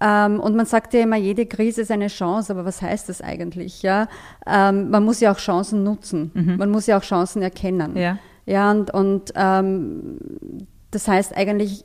Ähm, 0.00 0.40
und 0.40 0.56
man 0.56 0.66
sagt 0.66 0.94
ja 0.94 1.00
immer, 1.02 1.16
jede 1.16 1.46
Krise 1.46 1.82
ist 1.82 1.92
eine 1.92 2.08
Chance, 2.08 2.52
aber 2.52 2.64
was 2.64 2.82
heißt 2.82 3.08
das 3.08 3.20
eigentlich? 3.20 3.82
Ja? 3.82 4.08
Ähm, 4.44 4.90
man 4.90 5.04
muss 5.04 5.20
ja 5.20 5.32
auch 5.32 5.38
Chancen 5.38 5.84
nutzen. 5.84 6.32
Mhm. 6.34 6.56
Man 6.56 6.70
muss 6.70 6.88
ja 6.88 6.98
auch 6.98 7.04
Chancen 7.04 7.40
erkennen. 7.40 7.96
Ja, 7.96 8.18
ja 8.46 8.68
und, 8.72 8.92
und 8.92 9.32
ähm, 9.36 10.18
das 10.90 11.06
heißt 11.06 11.36
eigentlich, 11.36 11.84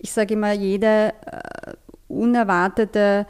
ich 0.00 0.12
sage 0.12 0.34
immer, 0.34 0.52
jede 0.52 1.12
äh, 1.26 1.72
unerwartete 2.08 3.26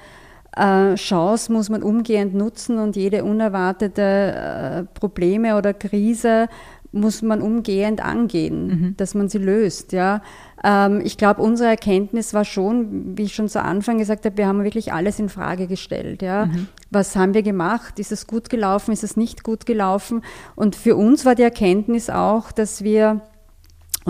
äh, 0.57 0.95
Chance 0.95 1.53
muss 1.53 1.69
man 1.69 1.83
umgehend 1.83 2.35
nutzen 2.35 2.79
und 2.79 2.97
jede 2.97 3.25
unerwartete 3.25 4.03
äh, 4.03 4.99
Probleme 4.99 5.57
oder 5.57 5.75
Krise 5.75 6.49
muss 6.93 7.23
man 7.23 7.41
umgehend 7.41 8.05
angehen, 8.05 8.67
mhm. 8.67 8.97
dass 8.97 9.15
man 9.15 9.29
sie 9.29 9.39
löst. 9.39 9.93
Ja. 9.93 10.23
Ähm, 10.65 11.01
ich 11.05 11.17
glaube, 11.17 11.41
unsere 11.41 11.71
Erkenntnis 11.71 12.35
war 12.35 12.45
schon, 12.45 13.17
wie 13.17 13.25
ich 13.25 13.35
schon 13.35 13.49
zu 13.49 13.63
Anfang 13.63 13.99
gesagt 13.99 14.25
habe, 14.25 14.37
wir 14.37 14.49
haben 14.49 14.65
wirklich 14.65 14.93
alles 14.93 15.21
in 15.21 15.29
Frage 15.29 15.69
gestellt. 15.69 16.21
Ja. 16.21 16.47
Mhm. 16.47 16.67
Was 16.91 17.15
haben 17.15 17.35
wir 17.35 17.43
gemacht? 17.43 18.01
Ist 18.01 18.11
es 18.11 18.27
gut 18.27 18.51
gelaufen? 18.51 18.93
Ist 18.93 19.05
es 19.05 19.17
nicht 19.17 19.45
gut 19.45 19.67
gelaufen? 19.67 20.23
Und 20.57 20.75
für 20.75 20.97
uns 20.97 21.25
war 21.25 21.37
die 21.37 21.45
Erkenntnis 21.45 22.11
auch, 22.11 22.51
dass 22.51 22.83
wir 22.83 23.21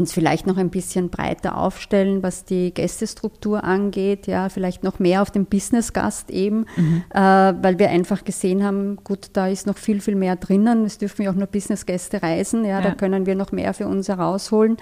uns 0.00 0.12
vielleicht 0.12 0.46
noch 0.46 0.56
ein 0.56 0.70
bisschen 0.70 1.10
breiter 1.10 1.58
aufstellen, 1.58 2.22
was 2.22 2.44
die 2.44 2.72
Gästestruktur 2.72 3.62
angeht, 3.62 4.26
ja, 4.26 4.48
vielleicht 4.48 4.82
noch 4.82 4.98
mehr 4.98 5.20
auf 5.22 5.30
den 5.30 5.44
Business-Gast 5.44 6.30
eben, 6.30 6.66
mhm. 6.76 7.04
äh, 7.10 7.20
weil 7.20 7.78
wir 7.78 7.90
einfach 7.90 8.24
gesehen 8.24 8.64
haben, 8.64 8.96
gut, 9.04 9.28
da 9.34 9.46
ist 9.46 9.66
noch 9.66 9.76
viel, 9.76 10.00
viel 10.00 10.16
mehr 10.16 10.36
drinnen. 10.36 10.84
Es 10.84 10.98
dürfen 10.98 11.22
ja 11.22 11.30
auch 11.30 11.34
nur 11.34 11.46
Business-Gäste 11.46 12.22
reisen, 12.22 12.64
ja, 12.64 12.70
ja, 12.70 12.80
da 12.80 12.94
können 12.94 13.26
wir 13.26 13.34
noch 13.34 13.52
mehr 13.52 13.74
für 13.74 13.86
uns 13.86 14.08
herausholen. 14.08 14.78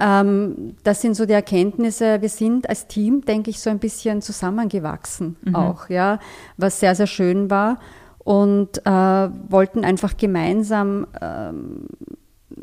Ähm, 0.00 0.74
das 0.84 1.00
sind 1.00 1.14
so 1.14 1.26
die 1.26 1.32
Erkenntnisse. 1.32 2.20
Wir 2.20 2.28
sind 2.28 2.68
als 2.68 2.86
Team, 2.86 3.24
denke 3.24 3.50
ich, 3.50 3.60
so 3.60 3.70
ein 3.70 3.78
bisschen 3.78 4.22
zusammengewachsen 4.22 5.36
mhm. 5.42 5.54
auch, 5.54 5.88
ja, 5.88 6.18
was 6.56 6.80
sehr, 6.80 6.94
sehr 6.94 7.06
schön 7.06 7.50
war 7.50 7.78
und 8.18 8.84
äh, 8.86 8.90
wollten 8.90 9.84
einfach 9.84 10.16
gemeinsam 10.16 11.06
ähm, 11.20 11.86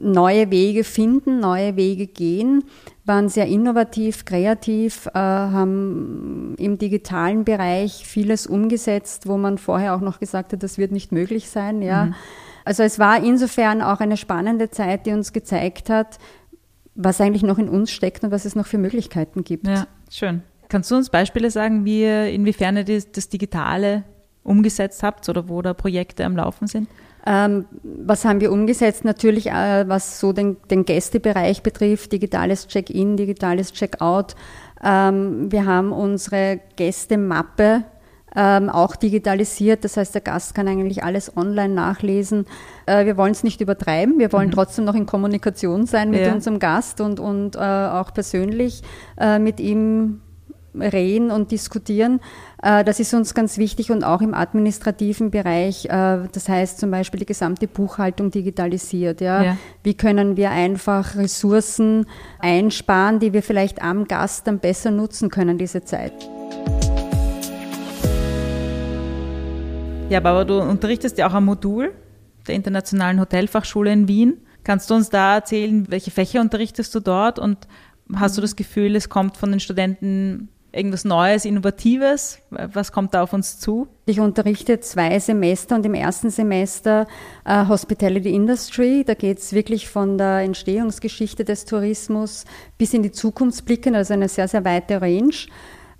neue 0.02 0.52
Wege 0.52 0.84
finden, 0.84 1.40
neue 1.40 1.76
Wege 1.76 2.08
gehen, 2.08 2.64
waren 3.06 3.30
sehr 3.30 3.48
innovativ, 3.48 4.26
kreativ, 4.26 5.08
äh, 5.08 5.20
haben 5.20 6.56
im 6.58 6.78
digitalen 6.78 7.44
Bereich 7.44 8.06
vieles 8.06 8.48
umgesetzt, 8.48 9.28
wo 9.28 9.38
man 9.38 9.58
vorher 9.58 9.96
auch 9.96 10.02
noch 10.02 10.20
gesagt 10.20 10.54
hat, 10.54 10.64
das 10.64 10.78
wird 10.78 10.92
nicht 10.92 11.12
möglich 11.12 11.50
sein. 11.50 11.82
Ja. 11.82 12.06
Mhm. 12.06 12.16
Also 12.64 12.84
es 12.84 13.00
war 13.00 13.24
insofern 13.24 13.82
auch 13.82 14.00
eine 14.00 14.18
spannende 14.18 14.70
Zeit, 14.70 15.06
die 15.06 15.12
uns 15.12 15.34
gezeigt 15.34 15.90
hat, 15.90 16.20
was 16.96 17.20
eigentlich 17.20 17.44
noch 17.44 17.58
in 17.58 17.70
uns 17.70 17.92
steckt 17.92 18.24
und 18.24 18.32
was 18.32 18.46
es 18.46 18.56
noch 18.56 18.68
für 18.68 18.78
Möglichkeiten 18.78 19.44
gibt. 19.44 19.68
Ja, 19.68 19.88
schön. 20.10 20.44
Kannst 20.70 20.92
du 20.92 20.96
uns 20.96 21.10
Beispiele 21.10 21.50
sagen, 21.52 21.86
wie 21.86 22.06
inwiefern 22.06 22.78
ihr 22.78 22.84
das, 22.84 23.12
das 23.12 23.30
Digitale 23.30 24.04
umgesetzt 24.44 25.04
habt 25.04 25.28
oder 25.28 25.50
wo 25.50 25.62
da 25.62 25.74
Projekte 25.74 26.24
am 26.26 26.36
Laufen 26.36 26.68
sind? 26.68 26.88
Ähm, 27.26 27.66
was 27.84 28.26
haben 28.26 28.42
wir 28.42 28.52
umgesetzt? 28.52 29.06
Natürlich, 29.06 29.48
äh, 29.48 29.88
was 29.88 30.20
so 30.20 30.34
den, 30.34 30.58
den 30.70 30.86
Gästebereich 30.86 31.62
betrifft, 31.62 32.12
digitales 32.12 32.68
Check-in, 32.68 33.18
digitales 33.18 33.74
Check-out. 33.74 34.36
Ähm, 34.84 35.52
wir 35.52 35.66
haben 35.66 35.92
unsere 35.92 36.60
Gästemappe 36.76 37.84
ähm, 38.36 38.70
auch 38.70 38.96
digitalisiert. 38.96 39.84
Das 39.84 39.98
heißt, 39.98 40.16
der 40.16 40.22
Gast 40.22 40.56
kann 40.56 40.68
eigentlich 40.68 41.04
alles 41.04 41.36
online 41.36 41.74
nachlesen. 41.74 42.46
Äh, 42.86 43.06
wir 43.06 43.18
wollen 43.18 43.34
es 43.34 43.44
nicht 43.44 43.62
übertreiben. 43.62 44.20
Wir 44.20 44.32
wollen 44.32 44.48
mhm. 44.48 44.54
trotzdem 44.54 44.86
noch 44.86 44.96
in 44.96 45.06
Kommunikation 45.06 45.86
sein 45.86 46.10
mit 46.12 46.22
ja. 46.22 46.34
unserem 46.34 46.60
Gast 46.60 47.02
und, 47.02 47.20
und 47.20 47.56
äh, 47.56 47.60
auch 47.60 48.14
persönlich 48.14 48.82
äh, 49.20 49.38
mit 49.38 49.60
ihm 49.60 50.22
reden 50.74 51.32
und 51.32 51.52
diskutieren. 51.52 52.20
Äh, 52.62 52.84
das 52.84 53.00
ist 53.00 53.14
uns 53.14 53.34
ganz 53.34 53.58
wichtig 53.58 53.92
und 53.92 54.04
auch 54.04 54.22
im 54.22 54.34
administrativen 54.34 55.32
Bereich. 55.32 55.86
Äh, 55.86 56.28
das 56.32 56.48
heißt 56.48 56.80
zum 56.80 56.92
Beispiel 56.92 57.20
die 57.20 57.26
gesamte 57.26 57.68
Buchhaltung 57.68 58.32
digitalisiert. 58.32 59.22
Ja? 59.22 59.44
ja. 59.44 59.58
Wie 59.84 59.94
können 59.94 60.38
wir 60.38 60.52
einfach 60.52 61.16
Ressourcen 61.16 62.06
einsparen, 62.40 63.20
die 63.20 63.34
wir 63.34 63.44
vielleicht 63.44 63.82
am 63.82 64.08
Gast 64.08 64.48
dann 64.48 64.60
besser 64.60 64.92
nutzen 64.92 65.30
können, 65.30 65.58
diese 65.58 65.84
Zeit? 65.84 66.14
Ja, 70.10 70.18
aber 70.18 70.44
du 70.44 70.62
unterrichtest 70.62 71.18
ja 71.18 71.30
auch 71.30 71.34
am 71.34 71.46
Modul 71.46 71.94
der 72.48 72.56
Internationalen 72.56 73.20
Hotelfachschule 73.20 73.94
in 73.94 74.08
Wien. 74.08 74.42
Kannst 74.64 74.90
du 74.90 74.96
uns 74.96 75.10
da 75.10 75.36
erzählen, 75.36 75.86
welche 75.90 76.12
Fächer 76.12 76.42
unterrichtest 76.42 76.94
du 76.94 77.00
dort 77.00 77.40
und 77.40 77.58
hast 78.16 78.38
du 78.38 78.42
das 78.42 78.56
Gefühl, 78.56 78.96
es 78.96 79.10
kommt 79.10 79.38
von 79.38 79.52
den 79.52 79.60
Studenten 79.60 80.50
irgendwas 80.72 81.06
Neues, 81.06 81.46
Innovatives? 81.46 82.40
Was 82.50 82.92
kommt 82.92 83.14
da 83.14 83.24
auf 83.24 83.34
uns 83.34 83.60
zu? 83.60 83.88
Ich 84.06 84.20
unterrichte 84.20 84.80
zwei 84.80 85.20
Semester 85.20 85.76
und 85.76 85.86
im 85.86 85.94
ersten 85.94 86.30
Semester 86.30 87.08
äh, 87.46 87.68
Hospitality 87.68 88.34
Industry. 88.34 89.04
Da 89.06 89.14
geht 89.14 89.40
es 89.40 89.54
wirklich 89.54 89.90
von 89.90 90.18
der 90.18 90.40
Entstehungsgeschichte 90.40 91.44
des 91.44 91.66
Tourismus 91.66 92.46
bis 92.78 92.94
in 92.94 93.04
die 93.04 93.12
Zukunft 93.12 93.66
blicken, 93.66 93.96
also 93.96 94.14
eine 94.14 94.30
sehr, 94.30 94.48
sehr 94.48 94.64
weite 94.64 95.02
Range. 95.02 95.36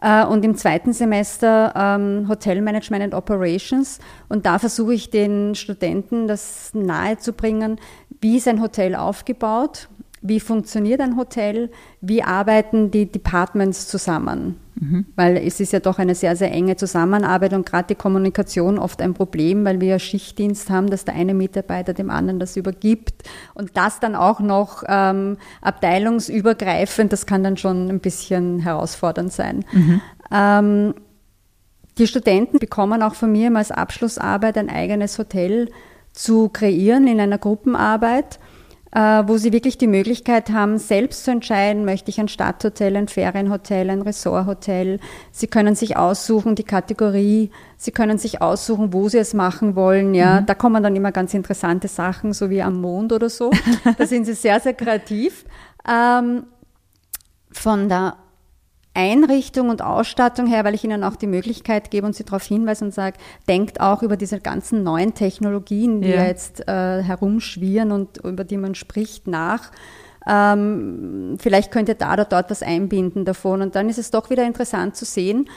Äh, 0.02 0.26
und 0.26 0.44
im 0.44 0.56
zweiten 0.56 0.94
Semester 0.94 1.74
ähm, 1.76 2.28
Hotel 2.28 2.62
Management 2.62 3.04
and 3.04 3.14
Operations. 3.14 4.00
Und 4.30 4.46
da 4.46 4.60
versuche 4.60 4.94
ich 4.94 5.10
den 5.10 5.56
Studenten 5.56 6.28
das 6.28 6.72
nahezubringen, 6.74 7.80
wie 8.20 8.38
ist 8.38 8.48
ein 8.48 8.62
Hotel 8.62 8.96
aufgebaut, 8.96 9.90
wie 10.22 10.40
funktioniert 10.40 11.02
ein 11.02 11.18
Hotel, 11.18 11.72
wie 12.00 12.22
arbeiten 12.22 12.92
die 12.92 13.12
Departments 13.12 13.88
zusammen. 13.88 14.58
Mhm. 14.76 15.06
Weil 15.16 15.38
es 15.38 15.60
ist 15.60 15.74
ja 15.74 15.80
doch 15.80 15.98
eine 15.98 16.14
sehr, 16.14 16.36
sehr 16.36 16.52
enge 16.52 16.76
Zusammenarbeit 16.76 17.54
und 17.54 17.66
gerade 17.66 17.88
die 17.90 17.96
Kommunikation 17.96 18.78
oft 18.78 19.02
ein 19.02 19.16
Problem, 19.16 19.66
weil 19.66 19.82
wir 19.82 19.88
ja 19.90 20.00
Schichtdienst 20.00 20.70
haben, 20.70 20.90
dass 20.90 21.06
der 21.06 21.16
eine 21.16 21.34
Mitarbeiter 21.34 21.94
dem 21.94 22.12
anderen 22.12 22.40
das 22.40 22.56
übergibt 22.56 23.24
und 23.56 23.72
das 23.76 24.00
dann 24.00 24.16
auch 24.16 24.40
noch 24.40 24.84
ähm, 24.88 25.38
abteilungsübergreifend, 25.62 27.12
das 27.12 27.26
kann 27.26 27.44
dann 27.44 27.58
schon 27.58 27.90
ein 27.90 28.00
bisschen 28.00 28.60
herausfordernd 28.60 29.34
sein. 29.34 29.66
Mhm. 29.72 30.02
Ähm, 30.32 30.94
die 31.98 32.08
Studenten 32.08 32.60
bekommen 32.60 33.02
auch 33.02 33.16
von 33.16 33.32
mir 33.32 33.54
als 33.56 33.72
Abschlussarbeit 33.72 34.58
ein 34.58 34.70
eigenes 34.70 35.18
Hotel 35.18 35.70
zu 36.14 36.50
kreieren 36.50 37.08
in 37.08 37.20
einer 37.20 37.38
Gruppenarbeit 37.38 38.40
wo 39.00 39.38
sie 39.38 39.54
wirklich 39.54 39.78
die 39.78 39.88
Möglichkeit 39.88 40.50
haben, 40.50 40.78
selbst 40.78 41.24
zu 41.24 41.32
entscheiden, 41.32 41.86
möchte 41.86 42.10
ich 42.10 42.20
ein 42.20 42.28
Stadthotel, 42.28 42.98
ein 42.98 43.08
Ferienhotel, 43.08 43.90
ein 43.90 44.02
Resorthotel. 44.02 45.00
Sie 45.32 45.48
können 45.48 45.76
sich 45.76 45.96
aussuchen, 45.96 46.56
die 46.56 46.64
Kategorie, 46.64 47.52
sie 47.78 47.92
können 47.92 48.18
sich 48.18 48.42
aussuchen, 48.42 48.92
wo 48.92 49.08
sie 49.08 49.20
es 49.20 49.34
machen 49.34 49.76
wollen. 49.76 50.14
Ja, 50.14 50.42
mhm. 50.42 50.46
da 50.46 50.56
kommen 50.56 50.84
dann 50.84 50.96
immer 50.96 51.14
ganz 51.14 51.34
interessante 51.34 51.88
Sachen, 51.88 52.34
so 52.34 52.50
wie 52.50 52.62
am 52.62 52.82
Mond 52.82 53.14
oder 53.14 53.30
so. 53.30 53.52
da 53.98 54.06
sind 54.06 54.26
sie 54.26 54.34
sehr, 54.34 54.60
sehr 54.60 54.74
kreativ. 54.74 55.46
Ähm, 55.88 56.44
von 57.54 57.88
der 57.88 58.16
Einrichtung 58.94 59.70
und 59.70 59.82
Ausstattung 59.82 60.48
her, 60.48 60.66
weil 60.66 60.76
ich 60.76 60.84
Ihnen 60.84 61.04
auch 61.04 61.16
die 61.16 61.28
Möglichkeit 61.28 61.92
gebe 61.92 62.06
und 62.06 62.16
Sie 62.16 62.26
darauf 62.26 62.44
hinweise 62.44 62.86
und 62.86 62.94
sage, 62.94 63.18
denkt 63.48 63.80
auch 63.80 64.04
über 64.04 64.18
diese 64.18 64.40
ganzen 64.40 64.84
neuen 64.84 65.14
Technologien, 65.14 66.02
die 66.02 66.10
ja, 66.10 66.26
jetzt 66.26 66.68
äh, 66.68 67.02
herumschwirren 67.02 67.92
und 67.92 68.18
über 68.18 68.44
die 68.44 68.58
man 68.58 68.76
spricht, 68.76 69.28
nach. 69.28 69.72
Ähm, 70.28 71.38
vielleicht 71.40 71.72
könnt 71.72 71.90
ihr 71.90 71.96
da 71.96 72.14
oder 72.14 72.26
dort 72.26 72.52
was 72.52 72.62
einbinden 72.62 73.26
davon. 73.26 73.62
Und 73.62 73.76
dann 73.76 73.90
ist 73.90 73.98
es 73.98 74.12
doch 74.12 74.30
wieder 74.30 74.46
interessant 74.46 74.96
zu 74.96 75.06
sehen, 75.06 75.50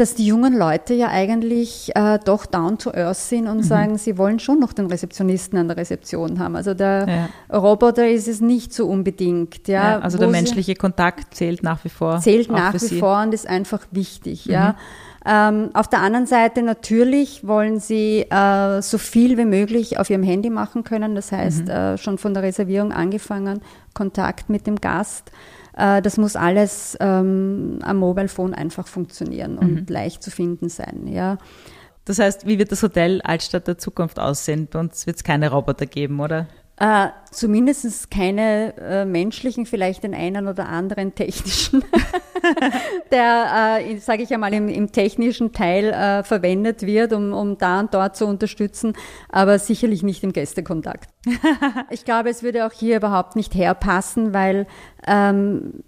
dass 0.00 0.14
die 0.14 0.24
jungen 0.24 0.56
Leute 0.56 0.94
ja 0.94 1.08
eigentlich 1.08 1.94
äh, 1.94 2.18
doch 2.24 2.46
down 2.46 2.78
to 2.78 2.90
earth 2.94 3.18
sind 3.18 3.46
und 3.46 3.58
mhm. 3.58 3.62
sagen, 3.62 3.98
sie 3.98 4.16
wollen 4.16 4.38
schon 4.38 4.58
noch 4.58 4.72
den 4.72 4.86
Rezeptionisten 4.86 5.58
an 5.58 5.68
der 5.68 5.76
Rezeption 5.76 6.38
haben. 6.38 6.56
Also 6.56 6.72
der 6.72 7.28
ja. 7.50 7.58
Roboter 7.58 8.08
ist 8.08 8.26
es 8.26 8.40
nicht 8.40 8.72
so 8.72 8.86
unbedingt. 8.86 9.68
Ja, 9.68 9.90
ja 9.90 9.98
also 9.98 10.16
der 10.16 10.28
menschliche 10.28 10.74
Kontakt 10.74 11.34
zählt 11.34 11.62
nach 11.62 11.84
wie 11.84 11.90
vor. 11.90 12.18
Zählt 12.20 12.50
nach 12.50 12.72
wie 12.72 12.78
sie. 12.78 12.98
vor 12.98 13.20
und 13.20 13.34
ist 13.34 13.46
einfach 13.46 13.86
wichtig. 13.90 14.46
Mhm. 14.46 14.52
Ja. 14.52 14.76
Ähm, 15.26 15.68
auf 15.74 15.86
der 15.86 16.00
anderen 16.00 16.24
Seite 16.24 16.62
natürlich 16.62 17.46
wollen 17.46 17.78
sie 17.78 18.22
äh, 18.22 18.80
so 18.80 18.96
viel 18.96 19.36
wie 19.36 19.44
möglich 19.44 19.98
auf 19.98 20.08
ihrem 20.08 20.22
Handy 20.22 20.48
machen 20.48 20.82
können. 20.82 21.14
Das 21.14 21.30
heißt, 21.30 21.66
mhm. 21.66 21.70
äh, 21.70 21.98
schon 21.98 22.16
von 22.16 22.32
der 22.32 22.42
Reservierung 22.42 22.92
angefangen, 22.92 23.60
Kontakt 23.92 24.48
mit 24.48 24.66
dem 24.66 24.76
Gast. 24.76 25.30
Äh, 25.76 26.02
das 26.02 26.16
muss 26.16 26.36
alles 26.36 26.96
ähm, 27.00 27.78
am 27.82 27.96
Mobile 27.96 28.28
Phone 28.28 28.54
einfach 28.54 28.86
funktionieren 28.86 29.58
und 29.58 29.74
mhm. 29.74 29.86
leicht 29.88 30.22
zu 30.22 30.30
finden 30.30 30.68
sein. 30.68 31.06
Ja. 31.06 31.38
Das 32.04 32.18
heißt, 32.18 32.46
wie 32.46 32.58
wird 32.58 32.72
das 32.72 32.82
Hotel 32.82 33.20
Altstadt 33.22 33.68
der 33.68 33.78
Zukunft 33.78 34.18
aussehen? 34.18 34.68
Bei 34.70 34.80
uns 34.80 35.06
wird 35.06 35.16
es 35.16 35.24
keine 35.24 35.50
Roboter 35.50 35.86
geben, 35.86 36.20
oder? 36.20 36.48
Äh, 36.80 37.08
zumindest 37.30 38.10
keine 38.10 38.74
äh, 38.78 39.04
menschlichen, 39.04 39.66
vielleicht 39.66 40.02
den 40.02 40.14
einen 40.14 40.48
oder 40.48 40.66
anderen 40.66 41.14
technischen, 41.14 41.84
der, 43.12 43.80
äh, 43.82 43.98
sage 43.98 44.22
ich 44.22 44.32
einmal, 44.32 44.54
im, 44.54 44.66
im 44.66 44.90
technischen 44.90 45.52
Teil 45.52 45.92
äh, 45.92 46.22
verwendet 46.24 46.86
wird, 46.86 47.12
um, 47.12 47.34
um 47.34 47.58
da 47.58 47.80
und 47.80 47.92
dort 47.92 48.16
zu 48.16 48.24
unterstützen, 48.24 48.94
aber 49.28 49.58
sicherlich 49.58 50.02
nicht 50.02 50.24
im 50.24 50.32
Gästekontakt. 50.32 51.10
ich 51.90 52.06
glaube, 52.06 52.30
es 52.30 52.42
würde 52.42 52.64
auch 52.64 52.72
hier 52.72 52.96
überhaupt 52.96 53.36
nicht 53.36 53.54
herpassen, 53.54 54.32
weil 54.32 54.66
ähm, 55.06 55.84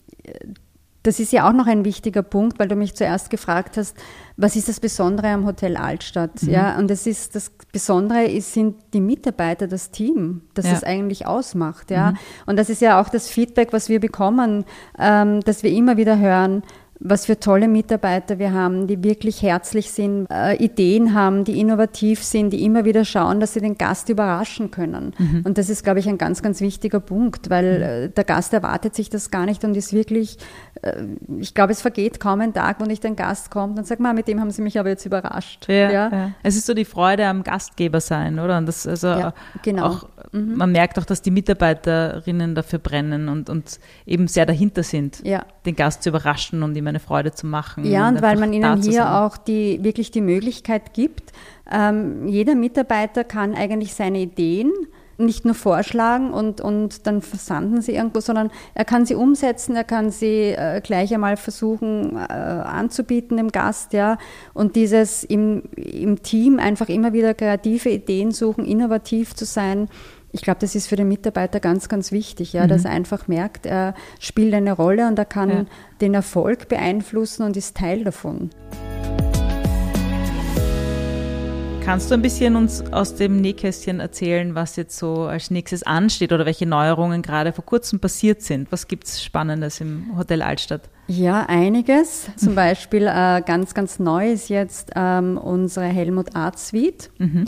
das 1.02 1.18
ist 1.18 1.32
ja 1.32 1.48
auch 1.48 1.52
noch 1.52 1.66
ein 1.66 1.84
wichtiger 1.84 2.22
Punkt, 2.22 2.58
weil 2.58 2.68
du 2.68 2.76
mich 2.76 2.94
zuerst 2.94 3.30
gefragt 3.30 3.76
hast, 3.76 3.96
was 4.36 4.56
ist 4.56 4.68
das 4.68 4.80
Besondere 4.80 5.28
am 5.28 5.46
Hotel 5.46 5.76
Altstadt? 5.76 6.42
Mhm. 6.42 6.50
Ja, 6.50 6.78
und 6.78 6.88
das 6.88 7.06
ist 7.06 7.34
das 7.34 7.50
Besondere 7.72 8.24
ist, 8.24 8.52
sind 8.52 8.76
die 8.92 9.00
Mitarbeiter, 9.00 9.66
das 9.66 9.90
Team, 9.90 10.42
das 10.54 10.66
ja. 10.66 10.72
es 10.72 10.84
eigentlich 10.84 11.26
ausmacht. 11.26 11.90
Ja, 11.90 12.12
mhm. 12.12 12.18
und 12.46 12.56
das 12.56 12.70
ist 12.70 12.80
ja 12.80 13.00
auch 13.00 13.08
das 13.08 13.28
Feedback, 13.28 13.72
was 13.72 13.88
wir 13.88 14.00
bekommen, 14.00 14.64
ähm, 14.98 15.40
dass 15.40 15.62
wir 15.62 15.70
immer 15.70 15.96
wieder 15.96 16.18
hören. 16.18 16.62
Was 17.04 17.26
für 17.26 17.38
tolle 17.38 17.66
Mitarbeiter 17.66 18.38
wir 18.38 18.52
haben, 18.52 18.86
die 18.86 19.02
wirklich 19.02 19.42
herzlich 19.42 19.90
sind, 19.90 20.26
äh, 20.30 20.54
Ideen 20.56 21.14
haben, 21.14 21.44
die 21.44 21.58
innovativ 21.58 22.22
sind, 22.22 22.50
die 22.50 22.64
immer 22.64 22.84
wieder 22.84 23.04
schauen, 23.04 23.40
dass 23.40 23.54
sie 23.54 23.60
den 23.60 23.76
Gast 23.76 24.08
überraschen 24.08 24.70
können. 24.70 25.12
Mhm. 25.18 25.42
Und 25.44 25.58
das 25.58 25.68
ist, 25.68 25.82
glaube 25.82 25.98
ich, 25.98 26.08
ein 26.08 26.18
ganz, 26.18 26.42
ganz 26.42 26.60
wichtiger 26.60 27.00
Punkt, 27.00 27.50
weil 27.50 27.76
mhm. 27.76 27.82
äh, 27.82 28.08
der 28.08 28.24
Gast 28.24 28.52
erwartet 28.52 28.94
sich 28.94 29.10
das 29.10 29.30
gar 29.30 29.46
nicht 29.46 29.64
und 29.64 29.76
ist 29.76 29.92
wirklich, 29.92 30.38
äh, 30.82 31.02
ich 31.38 31.54
glaube, 31.54 31.72
es 31.72 31.82
vergeht 31.82 32.20
kaum 32.20 32.40
ein 32.40 32.54
Tag, 32.54 32.78
wo 32.78 32.84
nicht 32.84 33.04
ein 33.04 33.16
Gast 33.16 33.50
kommt 33.50 33.78
und 33.78 33.86
sagt, 33.86 34.00
mal, 34.00 34.14
mit 34.14 34.28
dem 34.28 34.40
haben 34.40 34.50
Sie 34.52 34.62
mich 34.62 34.78
aber 34.78 34.90
jetzt 34.90 35.04
überrascht. 35.04 35.68
Ja, 35.68 35.90
ja. 35.90 36.08
ja. 36.12 36.30
Es 36.44 36.56
ist 36.56 36.66
so 36.66 36.74
die 36.74 36.84
Freude 36.84 37.26
am 37.26 37.42
Gastgeber 37.42 38.00
sein, 38.00 38.38
oder? 38.38 38.58
Und 38.58 38.66
das 38.66 38.86
also 38.86 39.08
ja, 39.08 39.34
genau. 39.62 39.86
auch, 39.86 40.08
mhm. 40.30 40.56
man 40.56 40.70
merkt 40.70 40.98
auch, 41.00 41.04
dass 41.04 41.20
die 41.20 41.32
Mitarbeiterinnen 41.32 42.54
dafür 42.54 42.78
brennen 42.78 43.28
und, 43.28 43.50
und 43.50 43.80
eben 44.06 44.28
sehr 44.28 44.46
dahinter 44.46 44.84
sind, 44.84 45.20
ja. 45.24 45.44
Den 45.66 45.76
Gast 45.76 46.02
zu 46.02 46.08
überraschen 46.08 46.62
und 46.62 46.76
ihm 46.76 46.86
eine 46.86 47.00
Freude 47.00 47.32
zu 47.32 47.46
machen. 47.46 47.84
Ja, 47.84 48.08
und, 48.08 48.16
und 48.16 48.22
weil 48.22 48.36
man 48.38 48.52
ihnen 48.52 48.82
hier 48.82 49.14
auch 49.14 49.36
die, 49.36 49.82
wirklich 49.82 50.10
die 50.10 50.20
Möglichkeit 50.20 50.94
gibt, 50.94 51.32
ähm, 51.70 52.26
jeder 52.28 52.54
Mitarbeiter 52.54 53.24
kann 53.24 53.54
eigentlich 53.54 53.94
seine 53.94 54.18
Ideen 54.18 54.72
nicht 55.18 55.44
nur 55.44 55.54
vorschlagen 55.54 56.32
und, 56.32 56.60
und 56.60 57.06
dann 57.06 57.22
versanden 57.22 57.80
sie 57.80 57.94
irgendwo, 57.94 58.20
sondern 58.20 58.50
er 58.74 58.84
kann 58.84 59.06
sie 59.06 59.14
umsetzen, 59.14 59.76
er 59.76 59.84
kann 59.84 60.10
sie 60.10 60.50
äh, 60.50 60.80
gleich 60.82 61.14
einmal 61.14 61.36
versuchen 61.36 62.16
äh, 62.16 62.32
anzubieten 62.32 63.36
dem 63.36 63.52
Gast, 63.52 63.92
ja. 63.92 64.18
Und 64.54 64.76
dieses 64.76 65.24
im, 65.24 65.62
im 65.76 66.22
Team 66.22 66.58
einfach 66.58 66.88
immer 66.88 67.12
wieder 67.12 67.34
kreative 67.34 67.90
Ideen 67.90 68.32
suchen, 68.32 68.64
innovativ 68.64 69.34
zu 69.34 69.44
sein, 69.44 69.88
ich 70.32 70.40
glaube, 70.40 70.60
das 70.60 70.74
ist 70.74 70.88
für 70.88 70.96
den 70.96 71.08
Mitarbeiter 71.08 71.60
ganz, 71.60 71.88
ganz 71.88 72.10
wichtig, 72.10 72.54
ja, 72.54 72.64
mhm. 72.64 72.68
dass 72.68 72.84
er 72.84 72.90
einfach 72.90 73.28
merkt, 73.28 73.66
er 73.66 73.94
spielt 74.18 74.54
eine 74.54 74.72
Rolle 74.72 75.06
und 75.06 75.18
er 75.18 75.26
kann 75.26 75.50
ja. 75.50 75.64
den 76.00 76.14
Erfolg 76.14 76.68
beeinflussen 76.68 77.42
und 77.42 77.56
ist 77.56 77.76
Teil 77.76 78.02
davon. 78.04 78.50
Kannst 81.84 82.10
du 82.10 82.14
ein 82.14 82.22
bisschen 82.22 82.54
uns 82.54 82.80
aus 82.92 83.16
dem 83.16 83.40
Nähkästchen 83.40 83.98
erzählen, 83.98 84.54
was 84.54 84.76
jetzt 84.76 84.96
so 84.96 85.24
als 85.24 85.50
nächstes 85.50 85.82
ansteht 85.82 86.32
oder 86.32 86.46
welche 86.46 86.64
Neuerungen 86.64 87.22
gerade 87.22 87.52
vor 87.52 87.64
kurzem 87.66 87.98
passiert 87.98 88.40
sind? 88.40 88.70
Was 88.70 88.86
gibt 88.86 89.08
es 89.08 89.22
Spannendes 89.22 89.80
im 89.80 90.16
Hotel 90.16 90.42
Altstadt? 90.42 90.88
Ja, 91.08 91.44
einiges. 91.46 92.28
Zum 92.36 92.54
Beispiel 92.54 93.02
äh, 93.02 93.42
ganz, 93.44 93.74
ganz 93.74 93.98
neu 93.98 94.30
ist 94.30 94.48
jetzt 94.48 94.92
ähm, 94.94 95.36
unsere 95.36 95.86
Helmut 95.86 96.36
Art 96.36 96.58
Suite. 96.58 97.10
Mhm. 97.18 97.46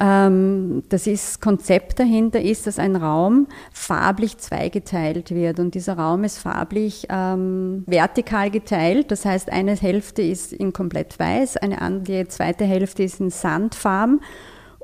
Ähm, 0.00 0.82
das 0.88 1.06
ist, 1.06 1.40
Konzept 1.40 1.98
dahinter 1.98 2.40
ist, 2.40 2.66
dass 2.66 2.78
ein 2.78 2.96
Raum 2.96 3.46
farblich 3.72 4.38
zweigeteilt 4.38 5.32
wird 5.32 5.60
und 5.60 5.74
dieser 5.74 5.96
Raum 5.96 6.24
ist 6.24 6.38
farblich 6.38 7.06
ähm, 7.10 7.84
vertikal 7.86 8.50
geteilt. 8.50 9.10
Das 9.10 9.24
heißt, 9.24 9.50
eine 9.52 9.76
Hälfte 9.76 10.22
ist 10.22 10.52
in 10.52 10.72
komplett 10.72 11.18
weiß, 11.18 11.58
eine 11.58 11.80
andere, 11.80 12.24
die 12.24 12.28
zweite 12.28 12.64
Hälfte 12.64 13.02
ist 13.04 13.20
in 13.20 13.30
Sandfarben 13.30 14.20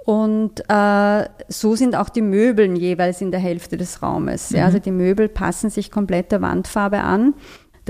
und 0.05 0.63
äh, 0.69 1.29
so 1.49 1.77
sind 1.77 1.95
auch 1.95 2.09
die 2.09 2.23
Möbeln 2.23 2.75
jeweils 2.77 3.21
in 3.21 3.31
der 3.31 3.41
Hälfte 3.41 3.77
des 3.77 4.03
Raumes. 4.03 4.51
Mhm. 4.51 4.57
Ja, 4.57 4.65
also 4.65 4.79
die 4.79 4.91
Möbel 4.91 5.29
passen 5.29 5.71
sich 5.71 5.91
komplett 5.91 6.33
der 6.33 6.41
Wandfarbe 6.41 7.01
an. 7.01 7.35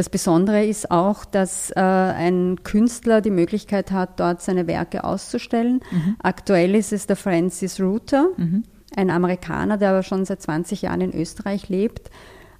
Das 0.00 0.09
Besondere 0.09 0.64
ist 0.64 0.90
auch, 0.90 1.26
dass 1.26 1.73
äh, 1.73 1.78
ein 1.78 2.62
Künstler 2.64 3.21
die 3.21 3.28
Möglichkeit 3.28 3.92
hat, 3.92 4.19
dort 4.19 4.40
seine 4.40 4.66
Werke 4.66 5.04
auszustellen. 5.04 5.83
Mhm. 5.90 6.16
Aktuell 6.23 6.75
ist 6.75 6.95
es 6.95 7.07
der 7.07 7.16
Francis 7.16 7.78
Ruther, 7.78 8.28
mhm. 8.38 8.62
ein 8.97 9.11
Amerikaner, 9.11 9.76
der 9.76 9.90
aber 9.90 10.02
schon 10.02 10.25
seit 10.25 10.40
20 10.40 10.80
Jahren 10.80 11.02
in 11.02 11.12
Österreich 11.14 11.69
lebt 11.69 12.11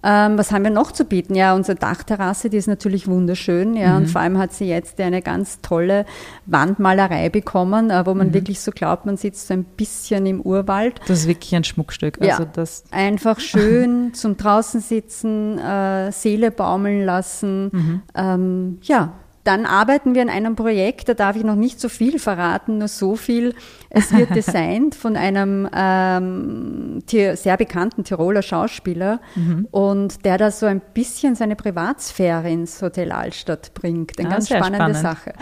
ähm, 0.03 0.39
was 0.39 0.51
haben 0.51 0.65
wir 0.65 0.71
noch 0.71 0.93
zu 0.93 1.05
bieten? 1.05 1.35
Ja, 1.35 1.55
unsere 1.55 1.77
Dachterrasse, 1.77 2.49
die 2.49 2.57
ist 2.57 2.69
natürlich 2.69 3.07
wunderschön. 3.07 3.77
Ja, 3.77 3.91
mhm. 3.91 3.97
und 3.97 4.07
vor 4.09 4.21
allem 4.21 4.39
hat 4.39 4.53
sie 4.53 4.67
jetzt 4.67 5.01
eine 5.01 5.21
ganz 5.23 5.61
tolle 5.61 6.07
Wandmalerei 6.47 7.29
bekommen, 7.29 7.91
äh, 7.91 8.07
wo 8.07 8.15
man 8.15 8.29
mhm. 8.29 8.35
wirklich 8.35 8.61
so 8.61 8.73
glaubt, 8.73 9.05
man 9.07 9.17
sitzt 9.17 9.49
so 9.49 9.55
ein 9.55 9.65
bisschen 9.65 10.27
im 10.27 10.41
Urwald. 10.41 11.01
Das 11.07 11.21
ist 11.21 11.29
wirklich 11.29 11.55
ein 11.55 11.65
Schmuckstück. 11.65 12.21
Also 12.21 12.45
ja, 12.45 12.51
das 12.53 12.85
einfach 12.91 13.41
schön 13.41 14.15
zum 14.15 14.37
draußen 14.37 14.81
sitzen, 14.81 15.59
äh, 15.59 16.11
Seele 16.13 16.51
baumeln 16.51 17.05
lassen. 17.05 17.71
Mhm. 17.73 18.03
Ähm, 18.15 18.79
ja, 18.83 19.13
dann 19.51 19.67
arbeiten 19.67 20.15
wir 20.15 20.23
an 20.23 20.29
einem 20.29 20.55
Projekt, 20.55 21.09
da 21.09 21.15
darf 21.15 21.35
ich 21.35 21.43
noch 21.43 21.57
nicht 21.57 21.81
so 21.81 21.89
viel 21.89 22.21
verraten, 22.21 22.79
nur 22.79 22.87
so 22.87 23.17
viel. 23.17 23.53
Es 23.89 24.13
wird 24.13 24.31
designt 24.37 24.95
von 24.95 25.17
einem 25.17 25.69
ähm, 25.75 27.03
sehr 27.09 27.57
bekannten 27.57 28.05
Tiroler 28.05 28.43
Schauspieler 28.43 29.21
mhm. 29.35 29.67
und 29.73 30.25
der 30.25 30.39
da 30.39 30.53
so 30.53 30.67
ein 30.67 30.81
bisschen 30.95 31.35
seine 31.35 31.57
Privatsphäre 31.57 32.49
ins 32.49 32.81
Hotel 32.81 33.11
Altstadt 33.11 33.75
bringt. 33.75 34.21
Eine 34.21 34.29
ja, 34.29 34.35
ganz 34.35 34.47
spannende 34.47 34.77
spannend. 34.77 34.97
Sache. 34.99 35.33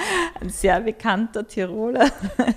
Ein 0.41 0.49
sehr 0.49 0.81
bekannter 0.81 1.47
Tiroler. 1.47 2.07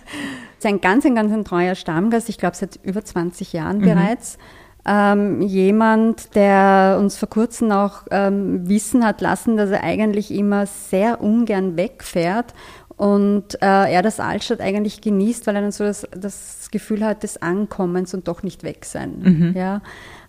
Sein 0.59 0.79
ganz, 0.79 1.05
ein 1.05 1.15
ganz 1.15 1.33
ein 1.33 1.43
treuer 1.43 1.75
Stammgast, 1.75 2.29
ich 2.29 2.37
glaube 2.37 2.55
seit 2.55 2.79
über 2.83 3.03
20 3.03 3.51
Jahren 3.51 3.79
mhm. 3.79 3.85
bereits 3.85 4.37
ähm, 4.85 5.41
jemand, 5.41 6.35
der 6.35 6.97
uns 6.99 7.17
vor 7.17 7.29
kurzem 7.29 7.71
auch 7.71 8.03
ähm, 8.11 8.67
wissen 8.67 9.05
hat 9.05 9.21
lassen, 9.21 9.57
dass 9.57 9.69
er 9.69 9.83
eigentlich 9.83 10.31
immer 10.31 10.65
sehr 10.65 11.21
ungern 11.21 11.77
wegfährt 11.77 12.53
und 13.01 13.55
äh, 13.61 13.91
er 13.91 14.01
das 14.01 14.19
Altstadt 14.19 14.61
eigentlich 14.61 15.01
genießt, 15.01 15.47
weil 15.47 15.55
er 15.55 15.61
dann 15.61 15.71
so 15.71 15.83
das, 15.83 16.07
das 16.15 16.69
Gefühl 16.71 17.03
hat 17.03 17.23
des 17.23 17.41
Ankommens 17.41 18.13
und 18.13 18.27
doch 18.27 18.43
nicht 18.43 18.63
weg 18.63 18.85
sein. 18.85 19.19
Mhm. 19.23 19.53
Ja, 19.55 19.81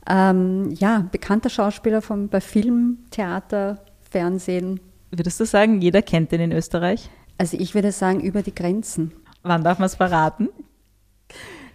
ähm, 0.08 0.70
ja, 0.70 1.06
bekannter 1.12 1.50
Schauspieler 1.50 2.02
vom, 2.02 2.28
bei 2.28 2.40
Film, 2.40 2.98
Theater, 3.10 3.78
Fernsehen. 4.10 4.80
Würdest 5.10 5.38
du 5.40 5.44
sagen, 5.44 5.80
jeder 5.80 6.02
kennt 6.02 6.32
ihn 6.32 6.40
in 6.40 6.52
Österreich? 6.52 7.10
Also 7.38 7.56
ich 7.58 7.74
würde 7.74 7.92
sagen, 7.92 8.20
über 8.20 8.42
die 8.42 8.54
Grenzen. 8.54 9.12
Wann 9.42 9.64
darf 9.64 9.78
man 9.78 9.86
es 9.86 9.96
verraten? 9.96 10.48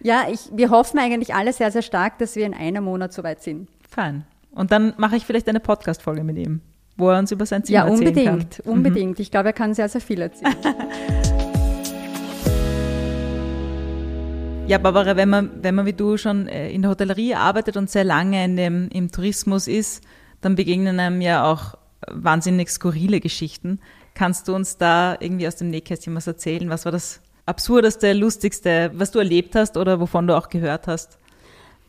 Ja, 0.00 0.26
ich, 0.30 0.48
wir 0.52 0.70
hoffen 0.70 0.98
eigentlich 0.98 1.34
alle 1.34 1.52
sehr, 1.52 1.72
sehr 1.72 1.82
stark, 1.82 2.18
dass 2.18 2.36
wir 2.36 2.46
in 2.46 2.54
einem 2.54 2.84
Monat 2.84 3.12
soweit 3.12 3.42
sind. 3.42 3.68
Fein. 3.88 4.24
Und 4.52 4.70
dann 4.70 4.94
mache 4.96 5.16
ich 5.16 5.26
vielleicht 5.26 5.48
eine 5.48 5.58
Podcast-Folge 5.60 6.22
mit 6.22 6.38
ihm, 6.38 6.60
wo 6.96 7.10
er 7.10 7.18
uns 7.18 7.32
über 7.32 7.44
sein 7.46 7.64
Zimmer 7.64 7.78
ja, 7.78 7.88
erzählen 7.88 8.14
kann. 8.14 8.24
Ja, 8.24 8.32
unbedingt, 8.32 8.60
unbedingt. 8.60 9.18
Mhm. 9.18 9.22
Ich 9.22 9.32
glaube, 9.32 9.48
er 9.48 9.52
kann 9.52 9.74
sehr, 9.74 9.88
sehr 9.88 10.00
viel 10.00 10.20
erzählen. 10.20 10.54
ja, 14.68 14.78
Barbara, 14.78 15.16
wenn 15.16 15.28
man, 15.28 15.50
wenn 15.62 15.74
man 15.74 15.86
wie 15.86 15.92
du 15.92 16.16
schon 16.16 16.46
äh, 16.46 16.70
in 16.70 16.82
der 16.82 16.92
Hotellerie 16.92 17.34
arbeitet 17.34 17.76
und 17.76 17.90
sehr 17.90 18.04
lange 18.04 18.44
in 18.44 18.56
dem, 18.56 18.88
im 18.90 19.10
Tourismus 19.10 19.66
ist, 19.66 20.04
dann 20.40 20.54
begegnen 20.54 21.00
einem 21.00 21.20
ja 21.20 21.50
auch 21.50 21.74
wahnsinnig 22.06 22.70
skurrile 22.70 23.18
Geschichten. 23.18 23.80
Kannst 24.14 24.46
du 24.46 24.54
uns 24.54 24.76
da 24.76 25.16
irgendwie 25.18 25.48
aus 25.48 25.56
dem 25.56 25.70
Nähkästchen 25.70 26.14
was 26.14 26.28
erzählen? 26.28 26.70
Was 26.70 26.84
war 26.84 26.92
das 26.92 27.20
absurdeste, 27.48 28.12
lustigste, 28.12 28.90
was 28.94 29.10
du 29.10 29.18
erlebt 29.18 29.54
hast 29.54 29.76
oder 29.76 30.00
wovon 30.00 30.26
du 30.26 30.36
auch 30.36 30.48
gehört 30.48 30.86
hast? 30.86 31.18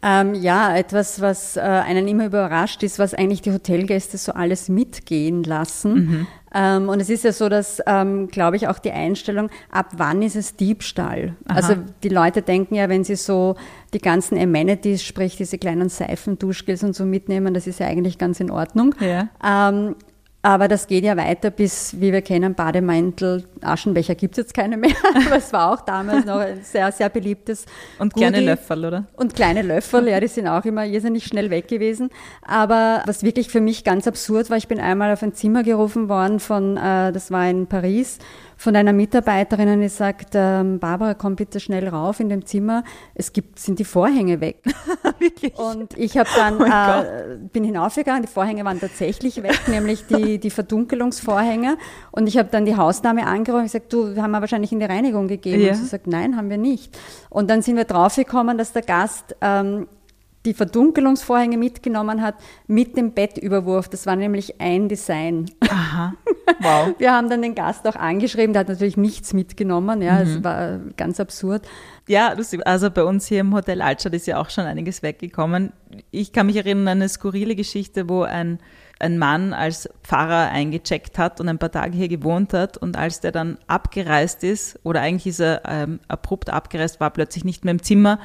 Ähm, 0.02 0.34
ja, 0.34 0.78
etwas, 0.78 1.19
was 1.19 1.58
äh, 1.58 1.60
einen 1.60 2.08
immer 2.08 2.26
überrascht 2.26 2.84
ist, 2.84 3.00
was 3.00 3.13
eigentlich 3.13 3.41
die 3.41 3.52
Hotelgäste 3.52 4.17
so 4.17 4.32
alles 4.32 4.69
mitgehen 4.69 5.43
lassen. 5.43 5.93
Mhm. 5.93 6.28
Ähm, 6.54 6.89
und 6.89 7.02
es 7.02 7.10
ist 7.10 7.26
ja 7.26 7.34
so, 7.34 7.50
dass, 7.50 7.82
ähm, 7.86 8.30
glaube 8.30 8.56
ich, 8.56 8.69
auch 8.69 8.80
die 8.80 8.91
Einstellung, 8.91 9.50
ab 9.69 9.91
wann 9.98 10.22
ist 10.22 10.38
es 10.38 10.56
Diebstahl? 10.56 11.36
Aha. 11.48 11.58
Also 11.58 11.76
die 12.02 12.10
Leute 12.10 12.41
denken 12.41 12.76
ja, 12.76 12.88
wenn 12.88 13.04
sie 13.04 13.15
so 13.15 13.56
die 13.93 14.00
ganzen 14.00 14.38
Amenities, 14.38 15.04
sprich 15.04 15.36
diese 15.36 15.58
kleinen 15.58 15.89
Seifen, 15.89 16.39
Duschgels 16.39 16.82
und 16.84 16.95
so 16.95 17.06
mitnehmen, 17.06 17.54
das 17.54 17.67
ist 17.67 17.82
ja 17.82 17.88
eigentlich 17.88 18.17
ganz 18.17 18.39
in 18.39 18.52
Ordnung. 18.52 18.95
Ja. 19.02 19.28
Ähm, 19.45 19.95
aber 20.41 20.69
das 20.69 20.88
geht 20.88 21.04
ja 21.04 21.17
weiter 21.17 21.52
bis, 21.52 21.99
wie 21.99 22.13
wir 22.13 22.21
kennen, 22.21 22.56
Bademantel, 22.56 23.43
Aschenbecher 23.60 24.15
gibt 24.15 24.38
es 24.38 24.43
jetzt 24.43 24.54
keine 24.54 24.78
mehr, 24.78 24.93
aber 25.28 25.36
es 25.36 25.52
war 25.52 25.73
auch 25.73 25.82
damals 25.82 26.25
noch 26.25 26.38
ein 26.38 26.63
sehr, 26.63 26.89
sehr 26.93 27.10
beliebtes. 27.10 27.65
Und 27.97 28.13
Goodie. 28.13 28.28
kleine 28.28 28.45
Löffel, 28.45 28.86
oder? 28.86 29.06
Und 29.17 29.36
kleine 29.36 29.62
Löffel, 29.63 30.08
ja, 30.08 30.19
die 30.19 30.28
sind 30.28 30.47
auch 30.47 30.63
immer 30.63 30.86
irrsinnig 30.86 31.25
schnell 31.25 31.49
weg 31.49 31.67
gewesen. 31.67 32.10
Aber 32.41 33.04
was 33.06 33.23
wirklich 33.23 33.49
für 33.49 33.60
mich 33.60 33.84
ganz 33.84 34.08
absurd 34.08 34.49
war, 34.49 34.56
ich 34.56 34.69
bin 34.69 34.80
einmal 34.80 35.12
auf 35.12 35.23
ein 35.23 35.34
Zimmer 35.34 35.63
gerufen 35.63 36.08
worden 36.08 36.39
von, 36.39 36.78
äh, 36.78 37.12
das 37.12 37.32
war 37.32 37.49
in 37.49 37.67
Paris, 37.67 38.19
von 38.60 38.76
einer 38.76 38.91
Mitarbeiterin 38.91 39.69
und 39.69 39.80
die 39.80 39.88
sagt, 39.88 40.32
ähm, 40.34 40.80
Barbara, 40.80 41.13
komm 41.13 41.38
bitte 41.38 41.62
schnell 41.62 41.88
rauf 41.88 42.19
in 42.19 42.28
dem 42.28 42.45
Zimmer, 42.45 42.84
es 43.15 43.32
gibt, 43.32 43.58
sind 43.58 43.80
die 43.80 43.86
Vorhänge 43.86 44.41
weg. 44.41 44.62
Wirklich? 45.19 45.58
Und 45.58 45.98
ich 45.98 46.17
habe 46.17 46.30
dann, 46.36 46.62
oh 46.62 46.65
äh, 46.65 47.38
bin 47.38 47.63
hinaufgegangen, 47.63 48.22
die 48.22 48.28
Vorhänge 48.28 48.65
waren 48.65 48.78
tatsächlich 48.78 49.41
weg, 49.43 49.62
nämlich 49.67 50.08
die, 50.08 50.39
die 50.41 50.50
Verdunkelungsvorhänge. 50.50 51.78
Und 52.12 52.28
ich 52.28 52.38
habe 52.38 52.50
dann 52.52 52.65
die 52.65 52.76
Hausdame 52.76 53.28
angerufen 53.28 53.62
und 53.62 53.67
gesagt, 53.67 53.93
du, 53.93 54.17
haben 54.17 54.32
wir 54.32 54.41
wahrscheinlich 54.41 54.74
in 54.74 54.82
die 54.82 54.86
Reinigung 54.86 55.30
gegeben. 55.30 55.62
Ja. 55.62 55.69
Und 55.69 55.76
sie 55.76 55.86
sagt, 55.86 56.08
nein, 56.08 56.36
haben 56.36 56.50
wir 56.50 56.58
nicht. 56.58 57.00
Und 57.30 57.50
dann 57.50 57.62
sind 57.62 57.78
wir 57.78 57.86
draufgekommen, 57.86 58.58
dass 58.58 58.74
der 58.74 58.82
Gast 58.82 59.38
ähm, 59.39 59.88
die 60.45 60.54
Verdunkelungsvorhänge 60.54 61.58
mitgenommen 61.58 62.21
hat 62.21 62.36
mit 62.67 62.95
dem 62.95 63.13
Bettüberwurf. 63.13 63.89
Das 63.89 64.06
war 64.06 64.15
nämlich 64.15 64.62
ein 64.62 64.88
Design. 64.88 65.45
Aha. 65.69 66.13
Wow. 66.62 66.95
Wir 66.97 67.13
haben 67.13 67.30
dann 67.30 67.43
den 67.43 67.54
Gast 67.54 67.88
auch 67.88 67.95
angeschrieben, 67.95 68.54
der 68.54 68.62
hat 68.62 68.69
natürlich 68.69 68.97
nichts 68.97 69.34
mitgenommen. 69.34 70.02
Ja, 70.02 70.19
es 70.19 70.39
mhm. 70.39 70.43
war 70.43 70.80
ganz 70.97 71.19
absurd. 71.19 71.62
Ja, 72.08 72.34
lustig. 72.34 72.65
Also 72.65 72.89
bei 72.89 73.04
uns 73.04 73.28
hier 73.28 73.41
im 73.41 73.54
Hotel 73.54 73.82
Altstadt 73.82 74.15
ist 74.15 74.25
ja 74.25 74.41
auch 74.41 74.49
schon 74.49 74.65
einiges 74.65 75.04
weggekommen. 75.04 75.71
Ich 76.10 76.34
kann 76.34 76.47
mich 76.47 76.58
erinnern 76.58 76.88
an 76.88 76.97
eine 76.97 77.08
skurrile 77.08 77.56
Geschichte, 77.56 78.10
wo 78.10 78.23
ein 78.23 78.60
ein 78.99 79.17
Mann 79.17 79.54
als 79.54 79.89
Pfarrer 80.04 80.52
eingecheckt 80.52 81.17
hat 81.17 81.39
und 81.39 81.47
ein 81.47 81.58
paar 81.58 81.71
Tage 81.71 81.95
hier 81.95 82.10
gewohnt 82.10 82.54
hat 82.54 82.78
und 82.78 82.97
als 82.97 83.21
der 83.21 83.32
dann 83.32 83.58
abgereist 83.67 84.43
ist, 84.43 84.80
oder 84.84 85.02
eigentlich 85.02 85.28
ist 85.28 85.39
er 85.39 85.62
ähm, 85.65 85.99
abrupt 86.08 86.49
abgereist, 86.49 86.99
war 86.99 87.10
plötzlich 87.10 87.45
nicht 87.45 87.63
mehr 87.63 87.71
im 87.71 87.82
Zimmer, 87.82 88.19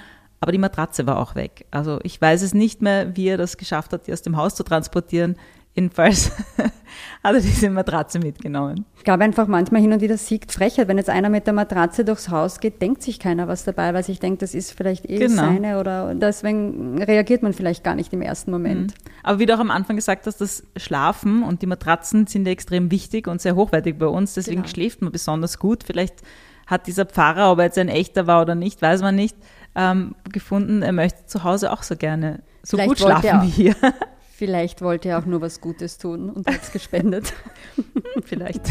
aber 0.44 0.52
die 0.52 0.58
Matratze 0.58 1.06
war 1.06 1.20
auch 1.20 1.36
weg. 1.36 1.64
Also 1.70 2.00
ich 2.02 2.20
weiß 2.20 2.42
es 2.42 2.52
nicht 2.52 2.82
mehr, 2.82 3.16
wie 3.16 3.28
er 3.28 3.38
das 3.38 3.56
geschafft 3.56 3.94
hat, 3.94 4.06
die 4.06 4.12
aus 4.12 4.20
dem 4.20 4.36
Haus 4.36 4.54
zu 4.54 4.62
transportieren. 4.62 5.36
Jedenfalls 5.74 6.32
hat 7.24 7.34
er 7.34 7.40
diese 7.40 7.70
Matratze 7.70 8.18
mitgenommen. 8.18 8.84
Ich 8.98 9.04
glaube 9.04 9.24
einfach 9.24 9.46
manchmal 9.46 9.80
hin 9.80 9.94
und 9.94 10.02
wieder 10.02 10.18
siegt 10.18 10.52
Frechheit. 10.52 10.86
Wenn 10.86 10.98
jetzt 10.98 11.08
einer 11.08 11.30
mit 11.30 11.46
der 11.46 11.54
Matratze 11.54 12.04
durchs 12.04 12.28
Haus 12.28 12.60
geht, 12.60 12.82
denkt 12.82 13.02
sich 13.02 13.18
keiner 13.18 13.48
was 13.48 13.64
dabei, 13.64 13.94
weil 13.94 14.04
sich 14.04 14.20
denkt, 14.20 14.42
das 14.42 14.54
ist 14.54 14.72
vielleicht 14.72 15.08
eh 15.08 15.16
genau. 15.16 15.36
seine 15.36 15.80
oder 15.80 16.14
deswegen 16.14 17.02
reagiert 17.02 17.42
man 17.42 17.54
vielleicht 17.54 17.82
gar 17.82 17.94
nicht 17.94 18.12
im 18.12 18.20
ersten 18.20 18.50
Moment. 18.50 18.92
Mhm. 18.92 19.10
Aber 19.22 19.38
wie 19.38 19.46
du 19.46 19.54
auch 19.54 19.60
am 19.60 19.70
Anfang 19.70 19.96
gesagt 19.96 20.26
hast, 20.26 20.42
das 20.42 20.62
Schlafen 20.76 21.42
und 21.42 21.62
die 21.62 21.66
Matratzen 21.66 22.26
sind 22.26 22.44
ja 22.44 22.52
extrem 22.52 22.90
wichtig 22.90 23.28
und 23.28 23.40
sehr 23.40 23.56
hochwertig 23.56 23.98
bei 23.98 24.08
uns, 24.08 24.34
deswegen 24.34 24.60
genau. 24.60 24.68
schläft 24.68 25.00
man 25.00 25.10
besonders 25.10 25.58
gut. 25.58 25.84
Vielleicht 25.84 26.16
hat 26.66 26.86
dieser 26.86 27.06
Pfarrer, 27.06 27.50
ob 27.50 27.60
er 27.60 27.66
jetzt 27.66 27.78
ein 27.78 27.88
echter 27.88 28.26
war 28.26 28.42
oder 28.42 28.54
nicht, 28.54 28.80
weiß 28.80 29.00
man 29.02 29.14
nicht, 29.14 29.36
ähm, 29.74 30.14
gefunden, 30.32 30.82
er 30.82 30.92
möchte 30.92 31.26
zu 31.26 31.44
Hause 31.44 31.72
auch 31.72 31.82
so 31.82 31.96
gerne 31.96 32.42
so 32.62 32.76
vielleicht 32.76 32.88
gut 32.88 32.98
schlafen 32.98 33.42
wie 33.42 33.50
hier. 33.50 33.76
Vielleicht 34.36 34.82
wollte 34.82 35.10
er 35.10 35.20
auch 35.20 35.26
nur 35.26 35.40
was 35.40 35.60
Gutes 35.60 35.96
tun 35.96 36.28
und 36.28 36.48
hat 36.48 36.60
es 36.60 36.72
gespendet. 36.72 37.32
Vielleicht. 38.24 38.62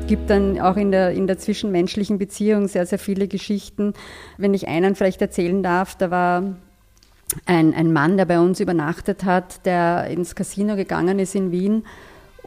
Es 0.00 0.06
gibt 0.06 0.30
dann 0.30 0.60
auch 0.60 0.76
in 0.76 0.92
der, 0.92 1.10
in 1.10 1.26
der 1.26 1.38
zwischenmenschlichen 1.38 2.18
Beziehung 2.18 2.68
sehr, 2.68 2.86
sehr 2.86 3.00
viele 3.00 3.26
Geschichten. 3.26 3.94
Wenn 4.36 4.54
ich 4.54 4.68
einen 4.68 4.94
vielleicht 4.94 5.20
erzählen 5.20 5.62
darf, 5.62 5.96
da 5.96 6.10
war 6.12 6.56
ein, 7.46 7.74
ein 7.74 7.92
Mann, 7.92 8.16
der 8.16 8.26
bei 8.26 8.38
uns 8.38 8.60
übernachtet 8.60 9.24
hat, 9.24 9.66
der 9.66 10.06
ins 10.06 10.36
Casino 10.36 10.76
gegangen 10.76 11.18
ist 11.18 11.34
in 11.34 11.50
Wien 11.50 11.84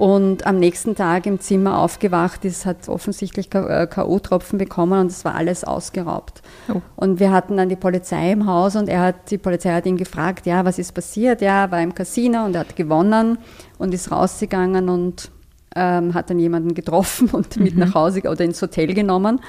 und 0.01 0.47
am 0.47 0.57
nächsten 0.57 0.95
Tag 0.95 1.27
im 1.27 1.39
Zimmer 1.39 1.77
aufgewacht 1.77 2.43
ist, 2.43 2.65
hat 2.65 2.89
offensichtlich 2.89 3.51
K.O.-Tropfen 3.51 4.55
äh, 4.55 4.57
bekommen 4.57 4.99
und 4.99 5.11
es 5.11 5.23
war 5.25 5.35
alles 5.35 5.63
ausgeraubt. 5.63 6.41
Oh. 6.73 6.81
Und 6.95 7.19
wir 7.19 7.31
hatten 7.31 7.55
dann 7.55 7.69
die 7.69 7.75
Polizei 7.75 8.31
im 8.31 8.47
Haus 8.47 8.75
und 8.75 8.89
er 8.89 9.01
hat, 9.01 9.29
die 9.29 9.37
Polizei 9.37 9.71
hat 9.71 9.85
ihn 9.85 9.97
gefragt, 9.97 10.47
ja, 10.47 10.65
was 10.65 10.79
ist 10.79 10.93
passiert? 10.93 11.43
Ja, 11.43 11.69
war 11.69 11.83
im 11.83 11.93
Casino 11.93 12.45
und 12.45 12.55
er 12.55 12.61
hat 12.61 12.75
gewonnen 12.75 13.37
und 13.77 13.93
ist 13.93 14.11
rausgegangen 14.11 14.89
und 14.89 15.29
ähm, 15.75 16.15
hat 16.15 16.31
dann 16.31 16.39
jemanden 16.39 16.73
getroffen 16.73 17.29
und 17.31 17.57
mhm. 17.57 17.63
mit 17.63 17.77
nach 17.77 17.93
Hause 17.93 18.21
oder 18.27 18.43
ins 18.43 18.59
Hotel 18.59 18.95
genommen. 18.95 19.39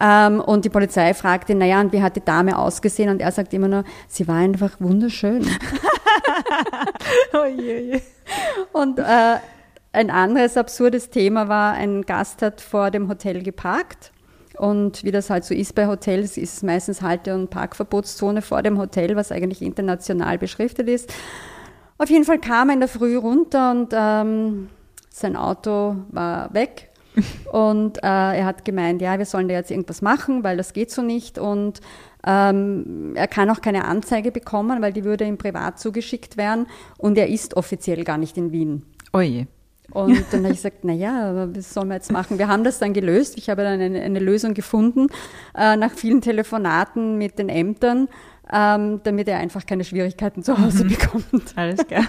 Ähm, 0.00 0.40
und 0.40 0.64
die 0.64 0.70
Polizei 0.70 1.12
fragte 1.12 1.56
naja, 1.56 1.80
und 1.80 1.92
wie 1.92 2.02
hat 2.02 2.14
die 2.14 2.24
Dame 2.24 2.56
ausgesehen? 2.56 3.10
Und 3.10 3.20
er 3.20 3.32
sagt 3.32 3.52
immer 3.52 3.66
nur, 3.66 3.82
sie 4.06 4.28
war 4.28 4.36
einfach 4.36 4.76
wunderschön. 4.78 5.44
oh 7.34 7.44
je, 7.44 7.80
je. 7.80 8.00
Und 8.72 8.98
äh, 8.98 9.36
ein 9.92 10.10
anderes 10.10 10.56
absurdes 10.56 11.10
Thema 11.10 11.48
war, 11.48 11.74
ein 11.74 12.02
Gast 12.02 12.42
hat 12.42 12.60
vor 12.60 12.90
dem 12.90 13.08
Hotel 13.08 13.42
geparkt. 13.42 14.12
Und 14.56 15.04
wie 15.04 15.10
das 15.10 15.30
halt 15.30 15.44
so 15.44 15.54
ist 15.54 15.74
bei 15.74 15.86
Hotels, 15.86 16.36
ist 16.36 16.56
es 16.56 16.62
meistens 16.62 17.02
Halte- 17.02 17.34
und 17.34 17.50
Parkverbotszone 17.50 18.42
vor 18.42 18.62
dem 18.62 18.78
Hotel, 18.78 19.16
was 19.16 19.32
eigentlich 19.32 19.62
international 19.62 20.38
beschriftet 20.38 20.88
ist. 20.88 21.12
Auf 21.98 22.10
jeden 22.10 22.24
Fall 22.24 22.38
kam 22.38 22.68
er 22.68 22.74
in 22.74 22.80
der 22.80 22.88
Früh 22.88 23.16
runter 23.16 23.70
und 23.70 23.88
ähm, 23.92 24.68
sein 25.10 25.36
Auto 25.36 25.96
war 26.10 26.52
weg. 26.52 26.90
und 27.52 27.98
äh, 27.98 28.00
er 28.06 28.46
hat 28.46 28.64
gemeint, 28.64 29.02
ja, 29.02 29.18
wir 29.18 29.26
sollen 29.26 29.48
da 29.48 29.54
jetzt 29.54 29.70
irgendwas 29.70 30.00
machen, 30.00 30.44
weil 30.44 30.56
das 30.56 30.72
geht 30.72 30.90
so 30.90 31.02
nicht. 31.02 31.38
Und 31.38 31.80
ähm, 32.26 33.12
er 33.14 33.28
kann 33.28 33.50
auch 33.50 33.60
keine 33.60 33.84
Anzeige 33.84 34.32
bekommen, 34.32 34.80
weil 34.80 34.94
die 34.94 35.04
würde 35.04 35.24
ihm 35.24 35.36
privat 35.36 35.78
zugeschickt 35.78 36.36
werden. 36.36 36.66
Und 36.96 37.18
er 37.18 37.28
ist 37.28 37.56
offiziell 37.56 38.04
gar 38.04 38.16
nicht 38.16 38.38
in 38.38 38.52
Wien. 38.52 38.86
Oje. 39.12 39.46
Und 39.92 40.24
dann 40.30 40.44
habe 40.44 40.52
ich 40.52 40.58
gesagt, 40.58 40.84
naja, 40.84 41.48
was 41.54 41.74
sollen 41.74 41.88
wir 41.88 41.94
jetzt 41.94 42.10
machen? 42.10 42.38
Wir 42.38 42.48
haben 42.48 42.64
das 42.64 42.78
dann 42.78 42.92
gelöst. 42.92 43.36
Ich 43.36 43.50
habe 43.50 43.62
dann 43.62 43.80
eine, 43.80 44.00
eine 44.00 44.18
Lösung 44.18 44.54
gefunden, 44.54 45.08
äh, 45.54 45.76
nach 45.76 45.92
vielen 45.92 46.20
Telefonaten 46.20 47.18
mit 47.18 47.38
den 47.38 47.48
Ämtern, 47.48 48.08
ähm, 48.52 49.00
damit 49.04 49.28
er 49.28 49.38
einfach 49.38 49.66
keine 49.66 49.84
Schwierigkeiten 49.84 50.42
zu 50.42 50.58
Hause 50.58 50.84
mhm. 50.84 50.88
bekommt. 50.96 51.52
Alles 51.56 51.86
klar. 51.86 52.04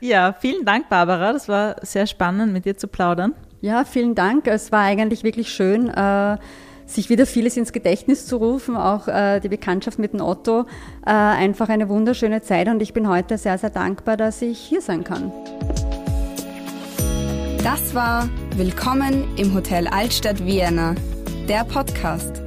Ja, 0.00 0.32
vielen 0.32 0.64
Dank, 0.64 0.88
Barbara. 0.88 1.32
Das 1.32 1.48
war 1.48 1.76
sehr 1.82 2.06
spannend, 2.06 2.52
mit 2.52 2.64
dir 2.64 2.76
zu 2.76 2.88
plaudern. 2.88 3.34
Ja, 3.60 3.84
vielen 3.84 4.14
Dank. 4.14 4.46
Es 4.46 4.72
war 4.72 4.80
eigentlich 4.80 5.24
wirklich 5.24 5.52
schön, 5.52 5.88
äh, 5.88 6.38
sich 6.86 7.10
wieder 7.10 7.26
vieles 7.26 7.56
ins 7.56 7.72
Gedächtnis 7.72 8.26
zu 8.26 8.38
rufen, 8.38 8.76
auch 8.76 9.08
äh, 9.08 9.40
die 9.40 9.48
Bekanntschaft 9.48 9.98
mit 9.98 10.14
dem 10.14 10.22
Otto. 10.22 10.60
Äh, 11.04 11.10
einfach 11.10 11.68
eine 11.68 11.88
wunderschöne 11.88 12.40
Zeit 12.40 12.68
und 12.68 12.80
ich 12.80 12.94
bin 12.94 13.08
heute 13.08 13.36
sehr, 13.36 13.58
sehr 13.58 13.70
dankbar, 13.70 14.16
dass 14.16 14.40
ich 14.40 14.58
hier 14.58 14.80
sein 14.80 15.04
kann. 15.04 15.30
Das 17.62 17.94
war 17.94 18.26
Willkommen 18.56 19.36
im 19.36 19.52
Hotel 19.52 19.86
Altstadt 19.86 20.46
Vienna, 20.46 20.94
der 21.46 21.62
Podcast. 21.64 22.40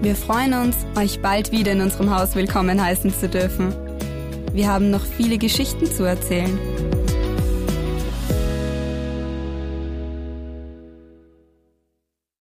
Wir 0.00 0.14
freuen 0.14 0.54
uns, 0.54 0.76
euch 0.96 1.20
bald 1.20 1.50
wieder 1.50 1.72
in 1.72 1.80
unserem 1.80 2.14
Haus 2.14 2.36
willkommen 2.36 2.80
heißen 2.80 3.12
zu 3.12 3.28
dürfen. 3.28 3.74
Wir 4.52 4.68
haben 4.68 4.90
noch 4.90 5.04
viele 5.04 5.38
Geschichten 5.38 5.86
zu 5.86 6.04
erzählen. 6.04 6.56